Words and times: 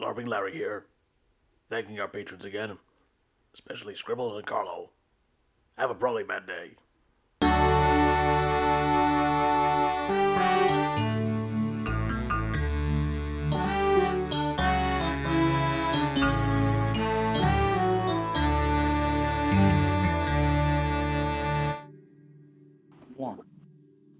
LARPing 0.00 0.26
Larry 0.26 0.52
here, 0.52 0.86
thanking 1.68 2.00
our 2.00 2.08
patrons 2.08 2.46
again, 2.46 2.78
especially 3.52 3.94
Scribbles 3.94 4.32
and 4.32 4.46
Carlo. 4.46 4.88
Have 5.76 5.90
a 5.90 5.94
probably 5.94 6.24
bad 6.24 6.46
day. 6.46 6.70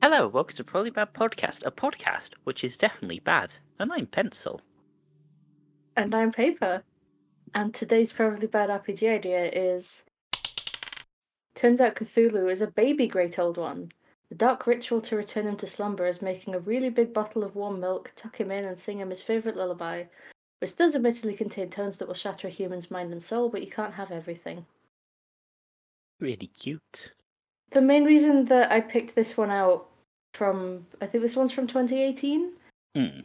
Hello, 0.02 0.28
welcome 0.28 0.56
to 0.56 0.64
Probably 0.64 0.90
Bad 0.90 1.14
Podcast, 1.14 1.64
a 1.64 1.70
podcast 1.70 2.30
which 2.44 2.62
is 2.64 2.76
definitely 2.76 3.20
bad. 3.20 3.54
And 3.78 3.90
I'm 3.90 4.06
Pencil. 4.06 4.60
And 6.00 6.14
I'm 6.14 6.32
Paper. 6.32 6.82
And 7.54 7.74
today's 7.74 8.10
probably 8.10 8.46
bad 8.46 8.70
RPG 8.70 9.06
idea 9.06 9.50
is. 9.50 10.06
Turns 11.54 11.78
out 11.82 11.94
Cthulhu 11.94 12.50
is 12.50 12.62
a 12.62 12.68
baby 12.68 13.06
great 13.06 13.38
old 13.38 13.58
one. 13.58 13.92
The 14.30 14.34
dark 14.34 14.66
ritual 14.66 15.02
to 15.02 15.16
return 15.16 15.46
him 15.46 15.58
to 15.58 15.66
slumber 15.66 16.06
is 16.06 16.22
making 16.22 16.54
a 16.54 16.60
really 16.60 16.88
big 16.88 17.12
bottle 17.12 17.44
of 17.44 17.54
warm 17.54 17.80
milk, 17.80 18.14
tuck 18.16 18.40
him 18.40 18.50
in, 18.50 18.64
and 18.64 18.78
sing 18.78 18.98
him 18.98 19.10
his 19.10 19.20
favourite 19.20 19.58
lullaby, 19.58 20.04
which 20.60 20.74
does 20.74 20.94
admittedly 20.94 21.34
contain 21.34 21.68
tones 21.68 21.98
that 21.98 22.08
will 22.08 22.14
shatter 22.14 22.48
a 22.48 22.50
human's 22.50 22.90
mind 22.90 23.12
and 23.12 23.22
soul, 23.22 23.50
but 23.50 23.60
you 23.60 23.70
can't 23.70 23.92
have 23.92 24.10
everything. 24.10 24.64
Really 26.18 26.46
cute. 26.46 27.12
The 27.72 27.82
main 27.82 28.04
reason 28.04 28.46
that 28.46 28.72
I 28.72 28.80
picked 28.80 29.14
this 29.14 29.36
one 29.36 29.50
out 29.50 29.90
from, 30.32 30.86
I 31.02 31.06
think 31.06 31.20
this 31.20 31.36
one's 31.36 31.52
from 31.52 31.66
2018, 31.66 32.52
Hmm. 32.94 33.20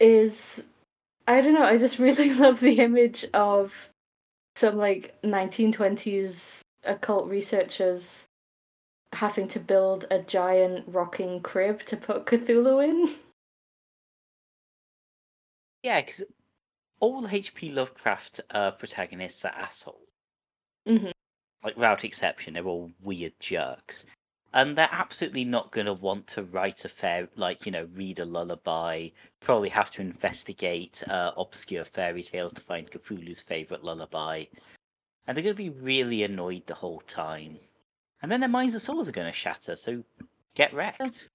is 0.00 0.66
I 1.28 1.42
don't 1.42 1.52
know, 1.52 1.62
I 1.62 1.76
just 1.76 1.98
really 1.98 2.32
love 2.44 2.58
the 2.58 2.80
image 2.80 3.26
of 3.34 3.90
some 4.56 4.78
like 4.78 5.14
1920s 5.22 6.62
occult 6.84 7.28
researchers 7.28 8.26
having 9.12 9.46
to 9.48 9.60
build 9.60 10.06
a 10.10 10.20
giant 10.20 10.84
rocking 10.88 11.40
crib 11.40 11.84
to 11.84 11.98
put 11.98 12.24
Cthulhu 12.24 12.82
in. 12.82 13.14
Yeah, 15.82 16.00
because 16.00 16.24
all 16.98 17.28
H.P. 17.28 17.72
Lovecraft 17.72 18.40
uh, 18.50 18.70
protagonists 18.72 19.44
are 19.44 19.52
assholes. 19.54 20.08
hmm 20.86 21.10
Like, 21.62 21.76
without 21.76 22.04
exception, 22.04 22.54
they're 22.54 22.64
all 22.66 22.90
weird 23.02 23.34
jerks. 23.38 24.06
And 24.54 24.76
they're 24.76 24.88
absolutely 24.90 25.44
not 25.44 25.72
going 25.72 25.86
to 25.86 25.92
want 25.92 26.26
to 26.28 26.42
write 26.42 26.84
a 26.84 26.88
fair, 26.88 27.28
like, 27.36 27.66
you 27.66 27.72
know, 27.72 27.86
read 27.94 28.18
a 28.18 28.24
lullaby, 28.24 29.08
probably 29.40 29.68
have 29.68 29.90
to 29.92 30.00
investigate 30.00 31.02
uh, 31.08 31.32
obscure 31.36 31.84
fairy 31.84 32.22
tales 32.22 32.54
to 32.54 32.62
find 32.62 32.90
Cthulhu's 32.90 33.42
favourite 33.42 33.84
lullaby. 33.84 34.44
And 35.26 35.36
they're 35.36 35.44
going 35.44 35.54
to 35.54 35.70
be 35.70 35.82
really 35.84 36.22
annoyed 36.22 36.66
the 36.66 36.74
whole 36.74 37.00
time. 37.00 37.58
And 38.22 38.32
then 38.32 38.40
their 38.40 38.48
minds 38.48 38.72
and 38.72 38.80
souls 38.80 39.08
are 39.08 39.12
going 39.12 39.26
to 39.26 39.32
shatter, 39.32 39.76
so 39.76 40.02
get 40.54 40.72
wrecked. 40.72 41.28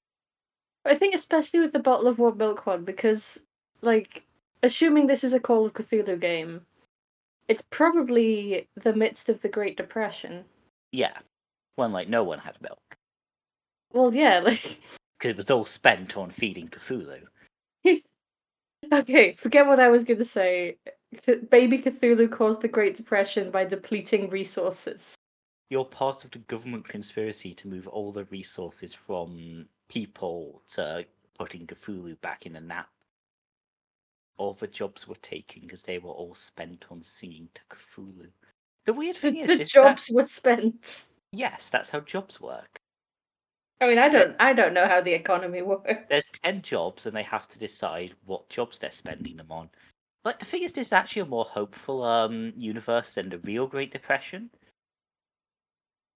I 0.86 0.96
think 0.96 1.14
especially 1.14 1.60
with 1.60 1.72
the 1.72 1.80
bottle 1.80 2.08
of 2.08 2.18
warm 2.18 2.38
milk 2.38 2.66
one, 2.66 2.84
because 2.84 3.44
like 3.82 4.24
assuming 4.64 5.06
this 5.06 5.24
is 5.24 5.34
a 5.34 5.40
Call 5.40 5.66
of 5.66 5.74
Cthulhu 5.74 6.20
game, 6.20 6.62
it's 7.48 7.64
probably 7.70 8.68
the 8.76 8.94
midst 8.94 9.30
of 9.30 9.42
the 9.42 9.50
Great 9.50 9.78
Depression. 9.78 10.46
Yeah. 10.92 11.18
When, 11.76 11.92
like, 11.92 12.08
no 12.08 12.24
one 12.24 12.40
had 12.40 12.62
milk. 12.62 12.98
Well, 13.94 14.14
yeah, 14.14 14.40
like 14.44 14.80
Because 15.18 15.32
it 15.32 15.38
was 15.38 15.52
all 15.52 15.66
spent 15.66 16.18
on 16.18 16.30
feeding 16.32 16.68
Cthulhu. 16.68 17.24
okay, 18.94 19.34
forget 19.34 19.68
what 19.68 19.80
I 19.80 19.88
was 19.90 20.04
going 20.04 20.18
to 20.18 20.26
say. 20.26 20.78
Baby 21.52 21.78
Cthulhu 21.80 22.30
caused 22.32 22.62
the 22.62 22.68
Great 22.68 22.96
Depression 22.96 23.52
by 23.52 23.66
depleting 23.66 24.30
resources. 24.30 25.16
You're 25.70 25.86
part 25.86 26.24
of 26.26 26.32
the 26.32 26.40
government 26.40 26.88
conspiracy 26.88 27.54
to 27.54 27.68
move 27.68 27.88
all 27.88 28.12
the 28.12 28.26
resources 28.26 28.94
from 28.94 29.68
people 29.90 30.62
to 30.74 31.06
putting 31.38 31.66
Cthulhu 31.68 32.20
back 32.22 32.46
in 32.46 32.56
a 32.56 32.62
nap. 32.62 32.90
All 34.38 34.54
the 34.54 34.68
jobs 34.68 35.08
were 35.08 35.16
taken 35.16 35.62
because 35.62 35.84
they 35.84 36.00
were 36.00 36.12
all 36.12 36.34
spent 36.34 36.86
on 36.90 37.02
singing 37.02 37.48
to 37.54 37.62
Cthulhu. 37.70 38.28
The 38.86 38.94
weird 38.94 39.16
The, 39.16 39.20
thing 39.20 39.38
is, 39.38 39.60
the 39.60 39.66
jobs 39.66 40.10
were 40.12 40.26
spent. 40.26 41.06
yes, 41.32 41.70
that's 41.70 41.92
how 41.92 42.00
jobs 42.00 42.42
work. 42.42 42.80
I 43.82 43.88
mean, 43.88 43.98
I 43.98 44.08
don't, 44.08 44.36
I 44.40 44.54
don't 44.54 44.74
know 44.74 44.88
how 44.88 45.02
the 45.02 45.14
economy 45.14 45.62
works. 45.64 45.94
There's 46.10 46.28
ten 46.42 46.62
jobs, 46.62 47.06
and 47.06 47.16
they 47.16 47.24
have 47.24 47.48
to 47.50 47.60
decide 47.60 48.14
what 48.26 48.50
jobs 48.50 48.80
they're 48.80 48.92
spending 48.92 49.38
them 49.38 49.52
on. 49.52 49.70
Like 50.24 50.40
the 50.40 50.46
thing 50.46 50.64
is, 50.64 50.72
this 50.72 50.88
is 50.88 50.94
actually 50.94 51.24
a 51.24 51.26
more 51.26 51.46
hopeful 51.46 52.04
um 52.04 52.54
universe 52.56 53.16
than 53.16 53.30
the 53.30 53.40
real 53.40 53.68
Great 53.68 53.92
Depression. 53.92 54.50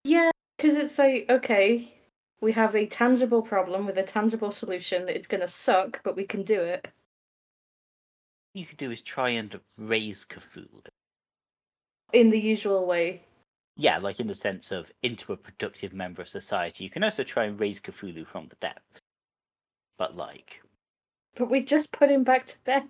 Yeah, 0.03 0.31
because 0.57 0.77
it's 0.77 0.97
like, 0.97 1.25
okay, 1.29 1.93
we 2.39 2.53
have 2.53 2.75
a 2.75 2.85
tangible 2.85 3.41
problem 3.41 3.85
with 3.85 3.97
a 3.97 4.03
tangible 4.03 4.51
solution. 4.51 5.05
That 5.05 5.15
it's 5.15 5.27
gonna 5.27 5.47
suck, 5.47 6.01
but 6.03 6.15
we 6.15 6.23
can 6.23 6.43
do 6.43 6.61
it. 6.61 6.87
you 8.53 8.65
could 8.65 8.77
do 8.77 8.91
is 8.91 9.01
try 9.01 9.29
and 9.29 9.59
raise 9.77 10.25
Cthulhu. 10.25 10.87
In 12.13 12.29
the 12.29 12.39
usual 12.39 12.85
way. 12.85 13.26
Yeah, 13.77 13.99
like 13.99 14.19
in 14.19 14.27
the 14.27 14.35
sense 14.35 14.71
of 14.71 14.91
into 15.03 15.33
a 15.33 15.37
productive 15.37 15.93
member 15.93 16.21
of 16.21 16.27
society. 16.27 16.83
You 16.83 16.89
can 16.89 17.03
also 17.03 17.23
try 17.23 17.45
and 17.45 17.59
raise 17.59 17.79
Cthulhu 17.79 18.25
from 18.25 18.47
the 18.47 18.55
depths. 18.55 18.99
But 19.97 20.17
like, 20.17 20.61
But 21.35 21.49
we 21.49 21.61
just 21.63 21.91
put 21.91 22.09
him 22.09 22.23
back 22.23 22.45
to 22.47 22.57
bed. 22.63 22.87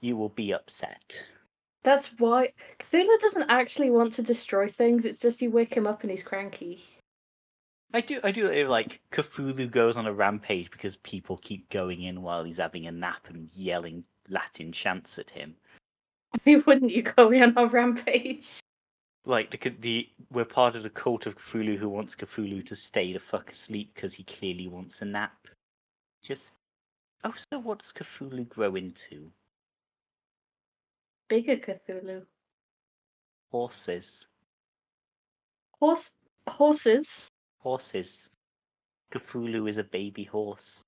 you 0.00 0.16
will 0.16 0.28
be 0.28 0.52
upset. 0.52 1.24
That's 1.82 2.08
why 2.18 2.52
Cthulhu 2.78 3.18
doesn't 3.20 3.48
actually 3.50 3.90
want 3.90 4.12
to 4.14 4.22
destroy 4.22 4.66
things. 4.68 5.04
It's 5.04 5.20
just 5.20 5.42
you 5.42 5.50
wake 5.50 5.74
him 5.74 5.86
up 5.86 6.02
and 6.02 6.10
he's 6.10 6.22
cranky. 6.22 6.82
I 7.94 8.00
do 8.00 8.20
I 8.24 8.30
do 8.32 8.50
uh, 8.52 8.68
like 8.68 9.00
Cthulhu 9.12 9.70
goes 9.70 9.96
on 9.96 10.06
a 10.06 10.12
rampage 10.12 10.70
because 10.70 10.96
people 10.96 11.38
keep 11.38 11.68
going 11.70 12.02
in 12.02 12.22
while 12.22 12.44
he's 12.44 12.58
having 12.58 12.86
a 12.86 12.92
nap 12.92 13.28
and 13.28 13.48
yelling 13.54 14.04
Latin 14.28 14.72
chants 14.72 15.18
at 15.18 15.30
him. 15.30 15.54
Why 16.44 16.56
wouldn't 16.66 16.90
you 16.90 17.02
go 17.02 17.28
on 17.32 17.56
a 17.56 17.66
rampage? 17.66 18.48
Like 19.26 19.50
the 19.50 19.70
the 19.70 20.08
we're 20.30 20.44
part 20.44 20.76
of 20.76 20.84
the 20.84 20.90
cult 20.90 21.26
of 21.26 21.36
Cthulhu 21.36 21.76
who 21.76 21.88
wants 21.88 22.14
Cthulhu 22.14 22.64
to 22.64 22.76
stay 22.76 23.12
the 23.12 23.18
fuck 23.18 23.50
asleep 23.50 23.90
because 23.92 24.14
he 24.14 24.22
clearly 24.22 24.68
wants 24.68 25.02
a 25.02 25.04
nap. 25.04 25.48
Just 26.22 26.54
oh, 27.24 27.34
so 27.50 27.58
what 27.58 27.80
does 27.80 27.92
Cthulhu 27.92 28.48
grow 28.48 28.76
into? 28.76 29.32
Bigger 31.28 31.56
Cthulhu. 31.56 32.24
Horses. 33.50 34.26
Horse 35.80 36.14
horses. 36.48 37.28
Horses. 37.58 38.30
Cthulhu 39.10 39.68
is 39.68 39.78
a 39.78 39.84
baby 39.84 40.22
horse. 40.22 40.84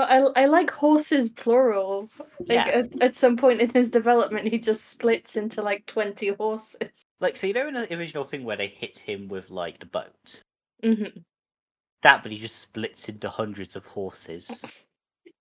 I 0.00 0.42
I 0.42 0.46
like 0.46 0.70
horses 0.70 1.30
plural. 1.30 2.10
Like 2.40 2.48
Yeah. 2.48 2.66
at, 2.68 3.02
at 3.02 3.14
some 3.14 3.36
point 3.36 3.60
in 3.60 3.70
his 3.70 3.90
development, 3.90 4.48
he 4.48 4.58
just 4.58 4.86
splits 4.86 5.36
into 5.36 5.62
like 5.62 5.86
twenty 5.86 6.28
horses. 6.28 7.02
Like, 7.20 7.36
so 7.36 7.46
you 7.46 7.52
know 7.52 7.68
in 7.68 7.74
the 7.74 7.98
original 7.98 8.24
thing 8.24 8.44
where 8.44 8.56
they 8.56 8.68
hit 8.68 8.98
him 8.98 9.28
with 9.28 9.50
like 9.50 9.78
the 9.78 9.86
boat, 9.86 10.42
hmm 10.82 11.04
that, 12.02 12.22
but 12.22 12.30
he 12.32 12.38
just 12.38 12.58
splits 12.58 13.08
into 13.08 13.28
hundreds 13.28 13.76
of 13.76 13.86
horses. 13.86 14.64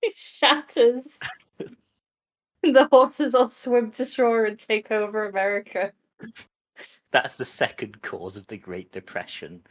He 0.02 0.12
shatters. 0.12 1.20
the 2.62 2.88
horses 2.92 3.34
all 3.34 3.48
swim 3.48 3.90
to 3.92 4.06
shore 4.06 4.46
and 4.46 4.60
take 4.60 4.92
over 4.92 5.26
America. 5.26 5.92
That's 7.12 7.36
the 7.36 7.46
second 7.46 8.02
cause 8.04 8.38
of 8.38 8.46
the 8.46 8.58
Great 8.58 8.92
Depression. 8.92 9.64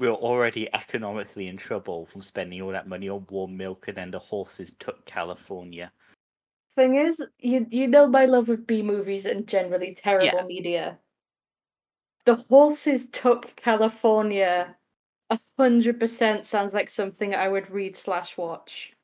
We're 0.00 0.12
already 0.12 0.66
economically 0.74 1.48
in 1.48 1.58
trouble 1.58 2.06
from 2.06 2.22
spending 2.22 2.62
all 2.62 2.72
that 2.72 2.88
money 2.88 3.10
on 3.10 3.26
warm 3.28 3.54
milk, 3.54 3.86
and 3.86 3.98
then 3.98 4.10
the 4.10 4.18
horses 4.18 4.70
took 4.70 5.04
California. 5.04 5.92
Thing 6.74 6.94
is, 6.96 7.22
you 7.38 7.66
you 7.70 7.86
know 7.86 8.06
my 8.06 8.24
love 8.24 8.48
of 8.48 8.66
B 8.66 8.80
movies 8.80 9.26
and 9.26 9.46
generally 9.46 9.94
terrible 9.94 10.38
Yeah. 10.38 10.46
media. 10.46 10.98
The 12.24 12.36
horses 12.36 13.10
took 13.10 13.54
California. 13.56 14.74
A 15.28 15.38
hundred 15.58 16.00
percent 16.00 16.46
sounds 16.46 16.72
like 16.72 16.88
something 16.88 17.34
I 17.34 17.48
would 17.48 17.70
read 17.70 17.94
slash 17.94 18.38
watch. 18.38 18.94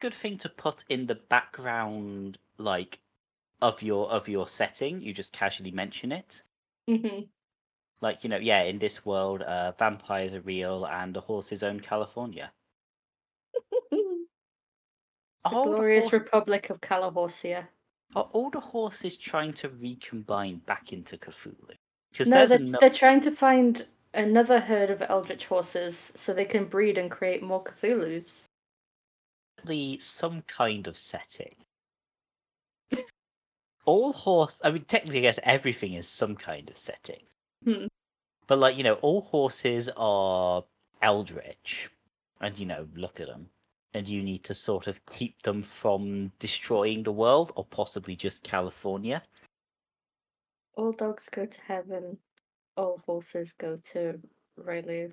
Good 0.00 0.14
thing 0.14 0.36
to 0.38 0.48
put 0.48 0.82
in 0.88 1.06
the 1.06 1.14
background, 1.14 2.38
like 2.56 2.98
of 3.62 3.82
your 3.84 4.10
of 4.10 4.28
your 4.28 4.48
setting. 4.48 4.98
You 5.00 5.14
just 5.14 5.32
casually 5.32 5.70
mention 5.70 6.10
it. 6.10 6.42
hmm 6.88 7.20
Like 8.00 8.22
you 8.22 8.30
know, 8.30 8.38
yeah, 8.38 8.62
in 8.62 8.78
this 8.78 9.04
world, 9.04 9.42
uh, 9.42 9.72
vampires 9.78 10.34
are 10.34 10.40
real, 10.40 10.86
and 10.86 11.14
the 11.14 11.20
horses 11.20 11.62
own 11.62 11.80
California. 11.80 12.52
the 13.90 14.26
all 15.44 15.70
the 15.70 16.00
horse- 16.00 16.12
Republic 16.12 16.70
of 16.70 16.80
Calihorsia. 16.80 17.66
Are 18.14 18.28
all 18.32 18.50
the 18.50 18.60
horses 18.60 19.16
trying 19.16 19.52
to 19.54 19.68
recombine 19.68 20.58
back 20.64 20.92
into 20.92 21.18
Cthulhu? 21.18 21.74
Because 22.10 22.28
No, 22.30 22.46
they're, 22.46 22.58
ano- 22.58 22.78
they're 22.80 22.90
trying 22.90 23.20
to 23.20 23.30
find 23.30 23.86
another 24.14 24.58
herd 24.60 24.90
of 24.90 25.02
eldritch 25.08 25.46
horses 25.46 26.12
so 26.14 26.32
they 26.32 26.46
can 26.46 26.64
breed 26.64 26.96
and 26.96 27.10
create 27.10 27.42
more 27.42 27.62
Cthulhus. 27.62 28.46
some 29.98 30.42
kind 30.42 30.86
of 30.86 30.96
setting. 30.96 31.54
All 33.84 34.12
horse, 34.12 34.60
I 34.64 34.70
mean, 34.70 34.84
technically, 34.84 35.18
I 35.18 35.22
guess 35.22 35.40
everything 35.42 35.94
is 35.94 36.08
some 36.08 36.36
kind 36.36 36.68
of 36.70 36.76
setting. 36.76 37.22
Hmm. 37.64 37.86
But, 38.46 38.58
like, 38.58 38.76
you 38.76 38.84
know, 38.84 38.94
all 38.94 39.20
horses 39.20 39.90
are 39.96 40.64
eldritch. 41.02 41.88
And, 42.40 42.58
you 42.58 42.66
know, 42.66 42.86
look 42.94 43.20
at 43.20 43.26
them. 43.26 43.50
And 43.94 44.08
you 44.08 44.22
need 44.22 44.44
to 44.44 44.54
sort 44.54 44.86
of 44.86 45.04
keep 45.06 45.42
them 45.42 45.62
from 45.62 46.32
destroying 46.38 47.02
the 47.02 47.12
world 47.12 47.52
or 47.56 47.64
possibly 47.64 48.16
just 48.16 48.42
California. 48.42 49.22
All 50.76 50.92
dogs 50.92 51.28
go 51.30 51.46
to 51.46 51.60
heaven. 51.62 52.18
All 52.76 53.00
horses 53.06 53.52
go 53.52 53.78
to 53.92 54.20
Riley. 54.56 55.12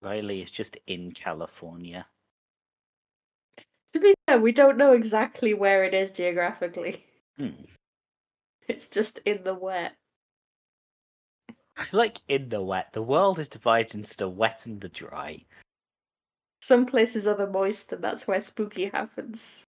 Riley 0.00 0.42
is 0.42 0.50
just 0.50 0.78
in 0.86 1.12
California. 1.12 2.06
To 3.92 4.00
be 4.00 4.14
fair, 4.26 4.40
we 4.40 4.52
don't 4.52 4.76
know 4.76 4.92
exactly 4.92 5.54
where 5.54 5.84
it 5.84 5.94
is 5.94 6.12
geographically. 6.12 7.04
Hmm. 7.36 7.64
It's 8.68 8.88
just 8.88 9.18
in 9.26 9.44
the 9.44 9.54
wet. 9.54 9.96
Like 11.92 12.18
in 12.28 12.48
the 12.48 12.62
wet, 12.62 12.92
the 12.92 13.02
world 13.02 13.38
is 13.38 13.48
divided 13.48 13.94
into 13.94 14.16
the 14.16 14.28
wet 14.28 14.66
and 14.66 14.80
the 14.80 14.88
dry. 14.88 15.44
Some 16.62 16.86
places 16.86 17.26
are 17.26 17.36
the 17.36 17.46
moist, 17.46 17.92
and 17.92 18.02
that's 18.02 18.26
where 18.26 18.40
spooky 18.40 18.86
happens. 18.86 19.64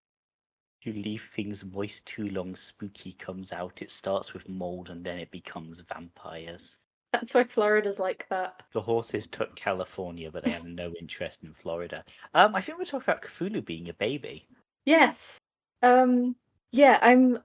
If 0.81 0.87
you 0.87 1.03
leave 1.03 1.23
things 1.23 1.65
moist 1.65 2.07
too 2.07 2.29
long, 2.29 2.55
spooky 2.55 3.13
comes 3.13 3.53
out. 3.53 3.83
It 3.83 3.91
starts 3.91 4.33
with 4.35 4.49
mold 4.49 4.91
and 4.91 5.05
then 5.05 5.19
it 5.19 5.31
becomes 5.31 5.81
vampires. 5.81 6.79
That's 7.13 7.35
why 7.35 7.45
Florida's 7.45 7.99
like 7.99 8.27
that. 8.29 8.63
The 8.73 8.81
horses 8.81 9.27
took 9.27 9.55
California, 9.57 10.31
but 10.31 10.45
they 10.45 10.51
have 10.51 10.67
no 10.67 10.93
interest 11.01 11.45
in 11.45 11.53
Florida. 11.53 12.05
Um, 12.35 12.55
I 12.55 12.61
think 12.61 12.79
we're 12.79 12.85
talking 12.85 13.11
about 13.11 13.23
Cthulhu 13.23 13.65
being 13.65 13.89
a 13.89 13.95
baby. 13.95 14.47
Yes. 14.85 15.39
Um. 15.83 16.37
Yeah, 16.73 16.99
I'm. 17.01 17.39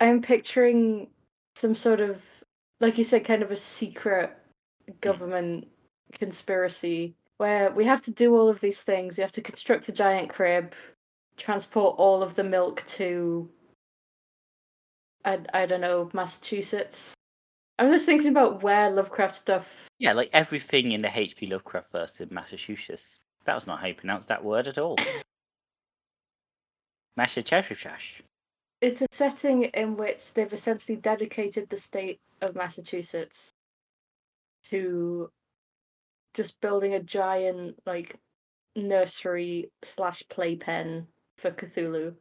I'm 0.00 0.20
picturing 0.20 1.08
some 1.54 1.74
sort 1.74 2.02
of, 2.02 2.44
like 2.80 2.98
you 2.98 3.04
said, 3.04 3.24
kind 3.24 3.42
of 3.42 3.50
a 3.50 3.56
secret 3.56 4.36
mm. 4.88 5.00
government 5.00 5.68
conspiracy 6.12 7.14
where 7.38 7.70
we 7.72 7.84
have 7.84 8.00
to 8.02 8.10
do 8.10 8.34
all 8.34 8.48
of 8.48 8.60
these 8.60 8.82
things. 8.82 9.18
You 9.18 9.22
have 9.22 9.32
to 9.32 9.42
construct 9.42 9.88
a 9.88 9.92
giant 9.92 10.30
crib, 10.30 10.72
transport 11.36 11.96
all 11.98 12.22
of 12.22 12.34
the 12.34 12.44
milk 12.44 12.84
to. 12.86 13.48
I 15.24 15.40
I 15.52 15.66
don't 15.66 15.80
know 15.80 16.10
Massachusetts. 16.12 17.14
I'm 17.78 17.92
just 17.92 18.06
thinking 18.06 18.28
about 18.28 18.62
where 18.62 18.90
Lovecraft 18.90 19.36
stuff. 19.36 19.86
Yeah, 19.98 20.14
like 20.14 20.30
everything 20.32 20.92
in 20.92 21.02
the 21.02 21.10
H.P. 21.14 21.48
Lovecraft 21.48 21.92
verse 21.92 22.20
in 22.22 22.28
Massachusetts. 22.32 23.18
That 23.44 23.54
was 23.54 23.66
not 23.66 23.80
how 23.80 23.86
you 23.86 23.94
pronounce 23.94 24.24
that 24.26 24.42
word 24.42 24.66
at 24.66 24.78
all. 24.78 24.96
Massachusetts. 27.16 28.22
It's 28.80 29.02
a 29.02 29.06
setting 29.10 29.64
in 29.64 29.96
which 29.96 30.34
they've 30.34 30.52
essentially 30.52 30.96
dedicated 30.96 31.68
the 31.68 31.76
state 31.76 32.20
of 32.42 32.54
Massachusetts 32.54 33.50
to 34.64 35.30
just 36.34 36.60
building 36.60 36.94
a 36.94 37.02
giant 37.02 37.78
like 37.86 38.16
nursery 38.74 39.70
slash 39.82 40.22
playpen 40.28 41.06
for 41.38 41.50
Cthulhu. 41.50 42.14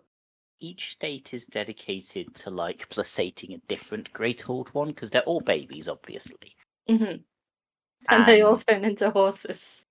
Each 0.62 0.92
state 0.92 1.34
is 1.34 1.46
dedicated 1.46 2.34
to 2.36 2.50
like 2.50 2.88
placating 2.90 3.54
a 3.54 3.58
different 3.68 4.12
great 4.14 4.50
old 4.50 4.74
one 4.74 4.88
because 4.90 5.10
they're 5.10 5.22
all 5.24 5.42
babies, 5.42 5.90
obviously. 5.90 6.56
hmm 6.88 7.18
And 8.10 8.26
they 8.26 8.42
all 8.42 8.56
turn 8.58 8.86
into 8.86 9.10
horses. 9.10 9.86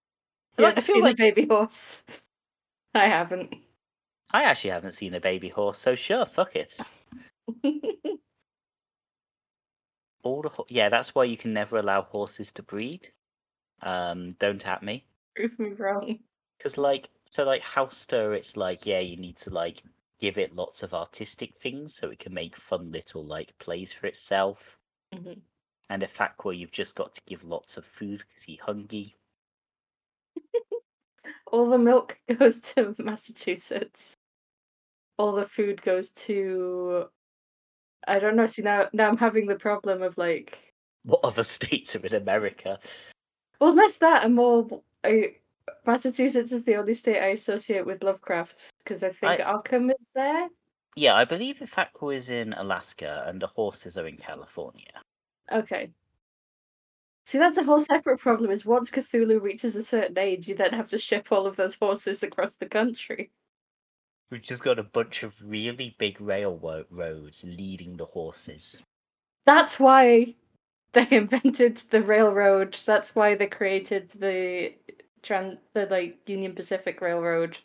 Like, 0.56 0.76
You 0.76 0.78
I 0.78 0.81
feel 0.81 1.00
like- 1.02 1.14
a 1.14 1.16
baby 1.19 1.46
horse? 1.46 2.05
I 2.94 3.08
haven't. 3.08 3.55
I 4.34 4.42
actually 4.42 4.70
haven't 4.70 4.92
seen 4.94 5.14
a 5.14 5.20
baby 5.20 5.48
horse, 5.48 5.78
so 5.78 5.94
sure, 5.94 6.26
fuck 6.26 6.56
it. 6.56 6.76
All 10.22 10.42
the 10.42 10.48
ho- 10.48 10.66
yeah, 10.69 10.88
that's 10.88 11.14
why 11.14 11.25
you 11.25 11.36
can 11.36 11.52
never 11.52 11.76
allow 11.78 12.02
horses 12.02 12.50
to 12.52 12.62
breed. 12.62 13.12
Um, 13.82 14.32
don't 14.38 14.66
at 14.66 14.82
me, 14.82 15.04
Prove 15.36 15.58
me 15.58 15.70
wrong. 15.70 16.19
because 16.58 16.78
like 16.78 17.10
so 17.31 17.44
like 17.44 17.62
Hastur, 17.62 18.34
it's 18.36 18.56
like 18.56 18.86
yeah, 18.86 19.00
you 19.00 19.16
need 19.16 19.36
to 19.38 19.50
like 19.50 19.82
give 20.20 20.38
it 20.38 20.54
lots 20.54 20.82
of 20.82 20.94
artistic 20.94 21.54
things 21.58 21.94
so 21.94 22.08
it 22.10 22.19
can 22.19 22.32
make 22.32 22.56
fun 22.56 22.90
little 22.90 23.22
like 23.25 23.56
plays 23.58 23.92
for 23.92 24.06
itself. 24.06 24.78
Mhm. 25.14 25.40
And 25.90 26.02
a 26.02 26.08
fact 26.08 26.44
where 26.44 26.54
you've 26.54 26.72
just 26.72 26.94
got 26.94 27.12
to 27.14 27.20
give 27.26 27.44
lots 27.44 27.76
of 27.76 27.84
food 27.84 28.25
because 28.26 28.44
he's 28.44 28.60
hungry. 28.60 29.14
All 31.52 31.69
the 31.69 31.78
milk 31.78 32.19
goes 32.38 32.58
to 32.72 32.94
Massachusetts. 32.98 34.16
All 35.19 35.32
the 35.32 35.44
food 35.44 35.82
goes 35.82 36.11
to. 36.12 37.06
I 38.06 38.19
don't 38.19 38.37
know. 38.37 38.46
See 38.46 38.62
now, 38.62 38.88
now 38.93 39.08
I'm 39.08 39.16
having 39.16 39.46
the 39.46 39.56
problem 39.56 40.02
of 40.02 40.19
like. 40.19 40.58
What 41.05 41.20
other 41.25 41.43
states 41.56 41.94
are 41.96 42.05
in 42.06 42.14
America? 42.14 42.78
Well, 43.61 43.75
less 43.75 43.99
that 43.99 44.25
and 44.25 44.34
more. 44.34 44.82
I, 45.05 45.37
Massachusetts 45.87 46.52
is 46.52 46.64
the 46.64 46.76
only 46.76 46.94
state 46.94 47.20
I 47.22 47.28
associate 47.28 47.87
with 47.87 48.02
Lovecraft 48.02 48.70
because 48.78 49.02
I 49.02 49.11
think 49.11 49.40
I- 49.40 49.52
Arkham 49.52 49.90
is 49.90 50.06
there. 50.14 50.49
Yeah, 50.96 51.14
I 51.14 51.25
believe 51.25 51.58
Ithaqua 51.58 52.14
is 52.14 52.31
in 52.31 52.52
Alaska 52.52 53.25
and 53.26 53.43
the 53.43 53.49
horses 53.49 53.96
are 53.96 54.06
in 54.06 54.16
California. 54.16 55.02
Okay. 55.50 55.90
See, 57.25 57.38
that's 57.38 57.56
a 57.56 57.64
whole 57.64 57.81
separate 57.81 58.19
problem. 58.20 58.50
Is 58.50 58.64
once 58.64 58.90
Cthulhu 58.90 59.40
reaches 59.40 59.75
a 59.76 59.82
certain 59.82 60.16
age, 60.19 60.46
you 60.46 60.55
then 60.55 60.72
have 60.72 60.88
to 60.90 60.99
ship 60.99 61.32
all 61.32 61.46
of 61.46 61.56
those 61.56 61.75
horses 61.75 62.22
across 62.22 62.56
the 62.56 62.66
country. 62.66 63.31
We've 64.34 64.42
just 64.42 64.64
got 64.64 64.81
a 64.81 64.82
bunch 64.82 65.22
of 65.22 65.36
really 65.48 65.94
big 65.96 66.20
railroads 66.20 67.44
leading 67.46 67.96
the 67.96 68.06
horses. 68.06 68.82
That's 69.46 69.78
why 69.78 70.34
they 70.90 71.06
invented 71.12 71.76
the 71.76 72.02
railroad. 72.02 72.76
That's 72.84 73.14
why 73.14 73.36
they 73.36 73.46
created 73.46 74.08
the 74.10 74.72
tran 75.22 75.58
the 75.72 75.86
like 75.86 76.28
Union 76.28 76.52
Pacific 76.52 77.00
Railroad. 77.00 77.58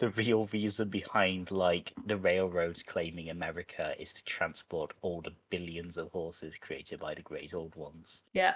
The 0.00 0.10
real 0.10 0.46
reason 0.46 0.88
behind 0.88 1.52
like 1.52 1.92
the 2.06 2.16
railroads 2.16 2.82
claiming 2.82 3.30
America 3.30 3.94
is 4.00 4.12
to 4.14 4.24
transport 4.24 4.94
all 5.00 5.20
the 5.20 5.36
billions 5.48 5.96
of 5.96 6.10
horses 6.10 6.56
created 6.56 6.98
by 6.98 7.14
the 7.14 7.22
great 7.22 7.54
old 7.54 7.76
ones. 7.76 8.22
Yeah. 8.32 8.54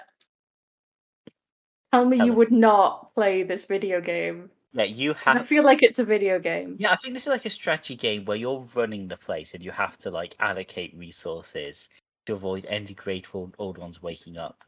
Tell 1.93 2.03
me 2.03 2.17
you 2.17 2.23
Calif- 2.23 2.37
would 2.37 2.51
not 2.51 3.15
play 3.15 3.43
this 3.43 3.63
video 3.63 4.01
game. 4.01 4.49
Yeah, 4.73 4.83
you 4.83 5.13
have. 5.13 5.37
I 5.37 5.43
feel 5.43 5.63
like 5.63 5.81
it's 5.81 5.99
a 5.99 6.03
video 6.03 6.39
game. 6.39 6.75
Yeah, 6.77 6.91
I 6.91 6.95
think 6.97 7.13
this 7.13 7.25
is 7.25 7.31
like 7.31 7.45
a 7.45 7.49
strategy 7.49 7.95
game 7.95 8.25
where 8.25 8.37
you're 8.37 8.65
running 8.75 9.07
the 9.07 9.17
place 9.17 9.53
and 9.53 9.63
you 9.63 9.71
have 9.71 9.97
to 9.97 10.11
like 10.11 10.35
allocate 10.39 10.95
resources 10.95 11.89
to 12.25 12.33
avoid 12.33 12.65
any 12.67 12.93
great 12.93 13.33
old, 13.33 13.55
old 13.57 13.77
ones 13.77 14.01
waking 14.03 14.37
up, 14.37 14.63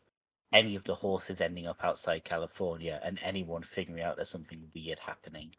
any 0.54 0.76
of 0.76 0.84
the 0.86 0.96
horses 0.96 1.42
ending 1.42 1.68
up 1.68 1.84
outside 1.84 2.24
California, 2.24 3.00
and 3.04 3.20
anyone 3.22 3.62
figuring 3.62 4.02
out 4.02 4.16
there's 4.16 4.30
something 4.30 4.64
weird 4.74 5.00
happening. 5.00 5.54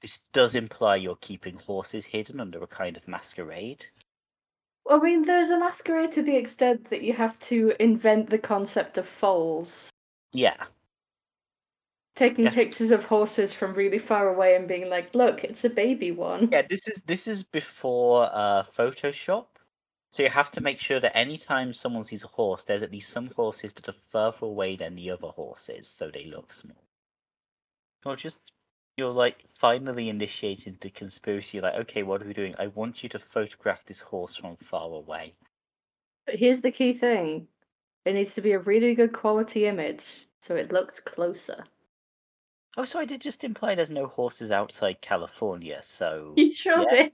This 0.00 0.18
does 0.32 0.54
imply 0.54 0.96
you're 0.96 1.16
keeping 1.16 1.58
horses 1.58 2.06
hidden 2.06 2.40
under 2.40 2.62
a 2.62 2.66
kind 2.66 2.96
of 2.96 3.08
masquerade. 3.08 3.86
I 4.88 4.98
mean, 4.98 5.22
there's 5.22 5.50
a 5.50 5.58
masquerade 5.58 6.12
to 6.12 6.22
the 6.22 6.36
extent 6.36 6.88
that 6.90 7.02
you 7.02 7.12
have 7.14 7.38
to 7.40 7.74
invent 7.80 8.30
the 8.30 8.38
concept 8.38 8.98
of 8.98 9.06
foals. 9.06 9.90
Yeah, 10.32 10.64
Taking 12.16 12.46
Yeah. 12.46 12.50
pictures 12.50 12.90
of 12.90 13.04
horses 13.04 13.52
from 13.52 13.74
really 13.74 13.98
far 13.98 14.28
away 14.28 14.56
and 14.56 14.66
being 14.66 14.88
like, 14.90 15.14
look, 15.14 15.44
it's 15.44 15.64
a 15.64 15.70
baby 15.70 16.10
one. 16.10 16.50
yeah. 16.50 16.62
This 16.68 16.88
is 16.88 17.02
this 17.02 17.26
is 17.28 17.42
before 17.42 18.28
uh, 18.32 18.62
Photoshop, 18.62 19.46
so 20.10 20.22
you 20.22 20.28
have 20.28 20.50
to 20.52 20.60
make 20.60 20.78
sure 20.78 21.00
that 21.00 21.16
anytime 21.16 21.72
someone 21.72 22.02
sees 22.04 22.24
a 22.24 22.28
horse, 22.28 22.64
there's 22.64 22.82
at 22.82 22.90
least 22.92 23.10
some 23.10 23.28
horses 23.30 23.72
that 23.74 23.88
are 23.88 23.92
further 23.92 24.46
away 24.46 24.76
than 24.76 24.96
the 24.96 25.10
other 25.10 25.28
horses, 25.28 25.88
so 25.88 26.10
they 26.10 26.24
look 26.24 26.52
small. 26.52 26.82
Or 28.06 28.16
just 28.16 28.52
you're 28.96 29.12
like 29.12 29.42
finally 29.58 30.08
initiated 30.08 30.80
the 30.80 30.88
conspiracy. 30.88 31.60
Like, 31.60 31.74
okay, 31.74 32.02
what 32.02 32.22
are 32.22 32.26
we 32.26 32.32
doing? 32.32 32.54
I 32.58 32.68
want 32.68 33.02
you 33.02 33.08
to 33.10 33.18
photograph 33.18 33.84
this 33.84 34.00
horse 34.00 34.36
from 34.36 34.56
far 34.56 34.90
away. 34.90 35.34
But 36.24 36.36
here's 36.36 36.60
the 36.60 36.70
key 36.70 36.92
thing 36.92 37.48
it 38.04 38.12
needs 38.14 38.34
to 38.36 38.40
be 38.42 38.52
a 38.52 38.58
really 38.60 38.94
good 38.94 39.12
quality 39.12 39.66
image 39.66 40.28
so 40.40 40.54
it 40.56 40.70
looks 40.72 41.00
closer. 41.00 41.64
Oh, 42.76 42.84
so 42.84 42.98
I 42.98 43.04
did 43.06 43.20
just 43.22 43.42
imply 43.42 43.74
there's 43.74 43.90
no 43.90 44.06
horses 44.06 44.50
outside 44.50 45.00
California. 45.00 45.82
So 45.82 46.34
You 46.36 46.52
sure 46.52 46.82
Yeah. 46.82 47.04
did. 47.04 47.12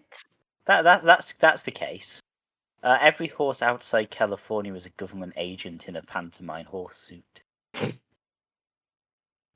that 0.66 0.82
that 0.82 1.04
that's 1.04 1.32
that's 1.34 1.62
the 1.62 1.70
case. 1.70 2.20
Uh, 2.82 2.98
every 3.00 3.28
horse 3.28 3.62
outside 3.62 4.10
California 4.10 4.74
is 4.74 4.86
a 4.86 4.90
government 4.90 5.34
agent 5.36 5.88
in 5.88 5.94
a 5.94 6.02
pantomime 6.02 6.66
horse 6.66 6.96
suit. 6.96 7.42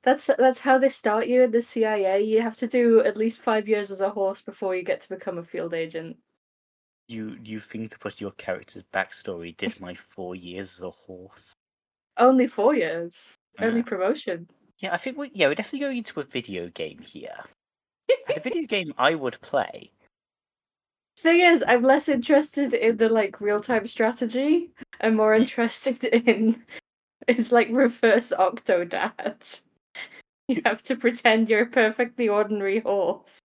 That's 0.03 0.27
that's 0.37 0.59
how 0.59 0.77
they 0.77 0.87
start 0.87 1.27
you 1.27 1.41
in 1.43 1.51
the 1.51 1.61
CIA. 1.61 2.21
You 2.21 2.41
have 2.41 2.55
to 2.57 2.67
do 2.67 3.01
at 3.01 3.17
least 3.17 3.41
five 3.41 3.67
years 3.67 3.91
as 3.91 3.99
a 3.99 4.09
horse 4.09 4.41
before 4.41 4.73
you 4.73 4.83
get 4.83 5.01
to 5.01 5.09
become 5.09 5.37
a 5.37 5.43
field 5.43 5.73
agent. 5.73 6.15
You 7.09 7.37
you 7.43 7.59
think 7.59 7.91
to 7.91 7.99
put 7.99 8.21
your 8.21 8.31
character's 8.31 8.83
backstory? 8.93 9.57
Did 9.57 9.81
my 9.81 9.93
four 9.93 10.35
years 10.35 10.75
as 10.77 10.81
a 10.83 10.91
horse? 10.91 11.53
Only 12.15 12.47
four 12.47 12.73
years. 12.75 13.35
Yeah. 13.59 13.81
promotion. 13.81 14.47
Yeah, 14.79 14.93
I 14.93 14.97
think 14.97 15.17
we 15.17 15.31
yeah 15.33 15.47
we're 15.47 15.55
definitely 15.55 15.79
going 15.79 15.97
into 15.97 16.19
a 16.19 16.23
video 16.23 16.69
game 16.69 16.99
here. 16.99 17.35
And 18.27 18.37
a 18.37 18.39
video 18.47 18.63
game 18.63 18.93
I 18.97 19.15
would 19.15 19.39
play. 19.41 19.91
Thing 21.17 21.39
is, 21.39 21.63
I'm 21.67 21.81
less 21.81 22.09
interested 22.09 22.75
in 22.75 22.97
the 22.97 23.09
like 23.09 23.41
real 23.41 23.59
time 23.59 23.87
strategy. 23.87 24.69
I'm 25.01 25.15
more 25.15 25.35
hmm. 25.35 25.41
interested 25.41 26.03
in 26.27 26.63
it's 27.27 27.51
like 27.51 27.69
reverse 27.71 28.33
Octodad. 28.37 29.61
You 30.49 30.61
hmm. 30.61 30.67
have 30.67 30.81
to 30.83 30.95
pretend 30.95 31.49
you're 31.49 31.63
a 31.63 31.65
perfectly 31.65 32.29
ordinary 32.29 32.79
horse. 32.79 33.39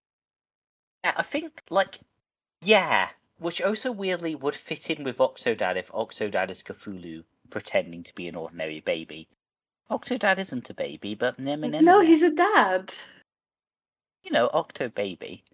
Yeah, 1.05 1.15
I 1.17 1.23
think 1.23 1.61
like 1.69 1.99
yeah, 2.63 3.09
which 3.39 3.61
also 3.61 3.91
weirdly 3.91 4.37
would 4.37 4.55
fit 4.55 4.89
in 4.89 5.03
with 5.03 5.19
Octodad 5.19 5.77
if 5.77 5.91
Octodad 5.91 6.49
is 6.49 6.63
Cthulhu 6.63 7.25
pretending 7.51 8.05
to 8.05 8.15
be 8.15 8.29
an 8.29 8.37
ordinary 8.37 8.79
baby. 8.79 9.27
Octodad 9.93 10.39
isn't 10.39 10.71
a 10.71 10.75
baby, 10.75 11.15
but 11.15 11.39
No, 11.39 12.01
he's 12.01 12.23
a 12.23 12.31
dad. 12.31 12.95
you 14.23 14.31
know 14.31 14.49
Octo 14.53 14.89
baby. 14.89 15.45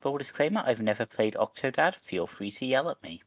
Full 0.00 0.18
disclaimer: 0.18 0.62
I've 0.64 0.80
never 0.80 1.04
played 1.04 1.34
Octodad. 1.34 1.94
Feel 1.94 2.26
free 2.26 2.50
to 2.52 2.66
yell 2.66 2.88
at 2.88 3.02
me. 3.02 3.22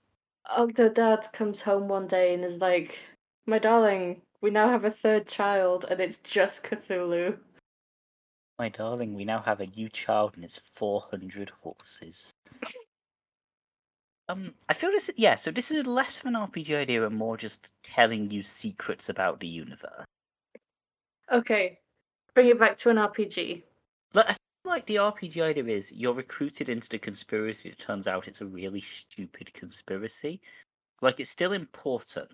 Octodad 0.51 1.32
comes 1.32 1.62
home 1.62 1.88
one 1.88 2.08
day 2.08 2.34
and 2.34 2.44
is 2.44 2.60
like, 2.60 3.00
My 3.46 3.60
darling, 3.60 4.22
we 4.41 4.50
now 4.50 4.67
have 4.70 4.86
a 4.86 4.89
third 4.89 5.27
child 5.27 5.86
and 5.89 6.00
it's 6.00 6.17
just 6.20 6.63
Cthulhu. 6.63 7.38
My 8.58 8.70
darling, 8.70 9.13
we 9.15 9.25
now 9.25 9.41
have 9.41 9.60
a 9.60 9.67
new 9.67 9.89
child 9.89 10.34
and 10.36 10.44
it's 10.44 10.58
400 10.58 11.50
horses. 11.62 12.32
Um, 14.27 14.53
I 14.70 14.74
feel 14.74 14.89
this, 14.91 15.12
yeah, 15.17 15.36
so 15.36 15.51
this 15.51 15.70
is 15.72 15.86
less 15.86 16.20
of 16.20 16.25
an 16.25 16.34
RPG 16.34 16.75
idea 16.75 17.05
and 17.05 17.15
more 17.15 17.38
just 17.38 17.70
telling 17.84 18.32
you 18.32 18.41
secrets 18.44 19.10
about 19.10 19.39
the 19.39 19.48
universe. 19.48 20.05
Okay, 21.32 21.79
bring 22.34 22.50
it 22.50 22.60
back 22.60 22.77
to 22.77 22.89
an 22.89 22.98
RPG. 22.98 23.63
Like, 24.13 24.25
I 24.29 24.34
feel 24.34 24.72
like 24.72 24.86
the 24.86 24.96
RPG 24.96 25.41
idea 25.41 25.65
is 25.65 25.91
you're 25.91 26.13
recruited 26.13 26.70
into 26.70 26.89
the 26.89 27.00
conspiracy, 27.00 27.70
it 27.70 27.79
turns 27.79 28.08
out 28.08 28.27
it's 28.27 28.41
a 28.41 28.46
really 28.46 28.82
stupid 28.82 29.53
conspiracy. 29.53 30.39
Like, 31.01 31.20
it's 31.20 31.29
still 31.29 31.53
important, 31.53 32.29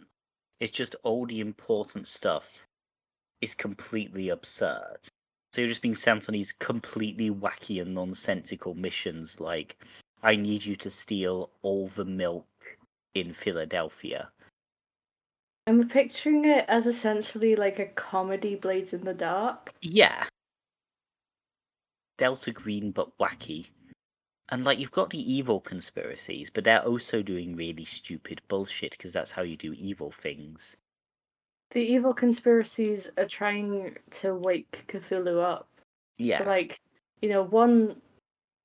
it's 0.59 0.71
just 0.71 0.95
all 1.03 1.25
the 1.25 1.39
important 1.39 2.07
stuff 2.07 2.65
is 3.41 3.55
completely 3.55 4.29
absurd. 4.29 4.97
So 5.53 5.61
you're 5.61 5.67
just 5.67 5.81
being 5.81 5.95
sent 5.95 6.29
on 6.29 6.33
these 6.33 6.53
completely 6.53 7.29
wacky 7.29 7.81
and 7.81 7.93
nonsensical 7.93 8.73
missions 8.73 9.41
like 9.41 9.83
I 10.23 10.35
need 10.35 10.63
you 10.63 10.75
to 10.77 10.89
steal 10.89 11.49
all 11.61 11.87
the 11.87 12.05
milk 12.05 12.47
in 13.15 13.33
Philadelphia. 13.33 14.29
I'm 15.71 15.87
picturing 15.87 16.43
it 16.43 16.65
as 16.67 16.85
essentially 16.85 17.55
like 17.55 17.79
a 17.79 17.85
comedy 17.85 18.55
Blades 18.55 18.91
in 18.91 19.05
the 19.05 19.13
Dark. 19.13 19.71
Yeah. 19.81 20.25
Delta 22.17 22.51
Green 22.51 22.91
but 22.91 23.17
wacky. 23.17 23.67
And 24.49 24.65
like 24.65 24.79
you've 24.79 24.91
got 24.91 25.11
the 25.11 25.33
evil 25.33 25.61
conspiracies, 25.61 26.49
but 26.49 26.65
they're 26.65 26.83
also 26.85 27.21
doing 27.21 27.55
really 27.55 27.85
stupid 27.85 28.41
bullshit 28.49 28.91
because 28.91 29.13
that's 29.13 29.31
how 29.31 29.43
you 29.43 29.55
do 29.55 29.71
evil 29.71 30.11
things. 30.11 30.75
The 31.69 31.79
evil 31.79 32.13
conspiracies 32.13 33.09
are 33.17 33.25
trying 33.25 33.95
to 34.09 34.35
wake 34.35 34.83
Cthulhu 34.89 35.41
up. 35.41 35.69
Yeah. 36.17 36.39
So 36.39 36.43
like, 36.43 36.81
you 37.21 37.29
know, 37.29 37.43
one 37.43 37.95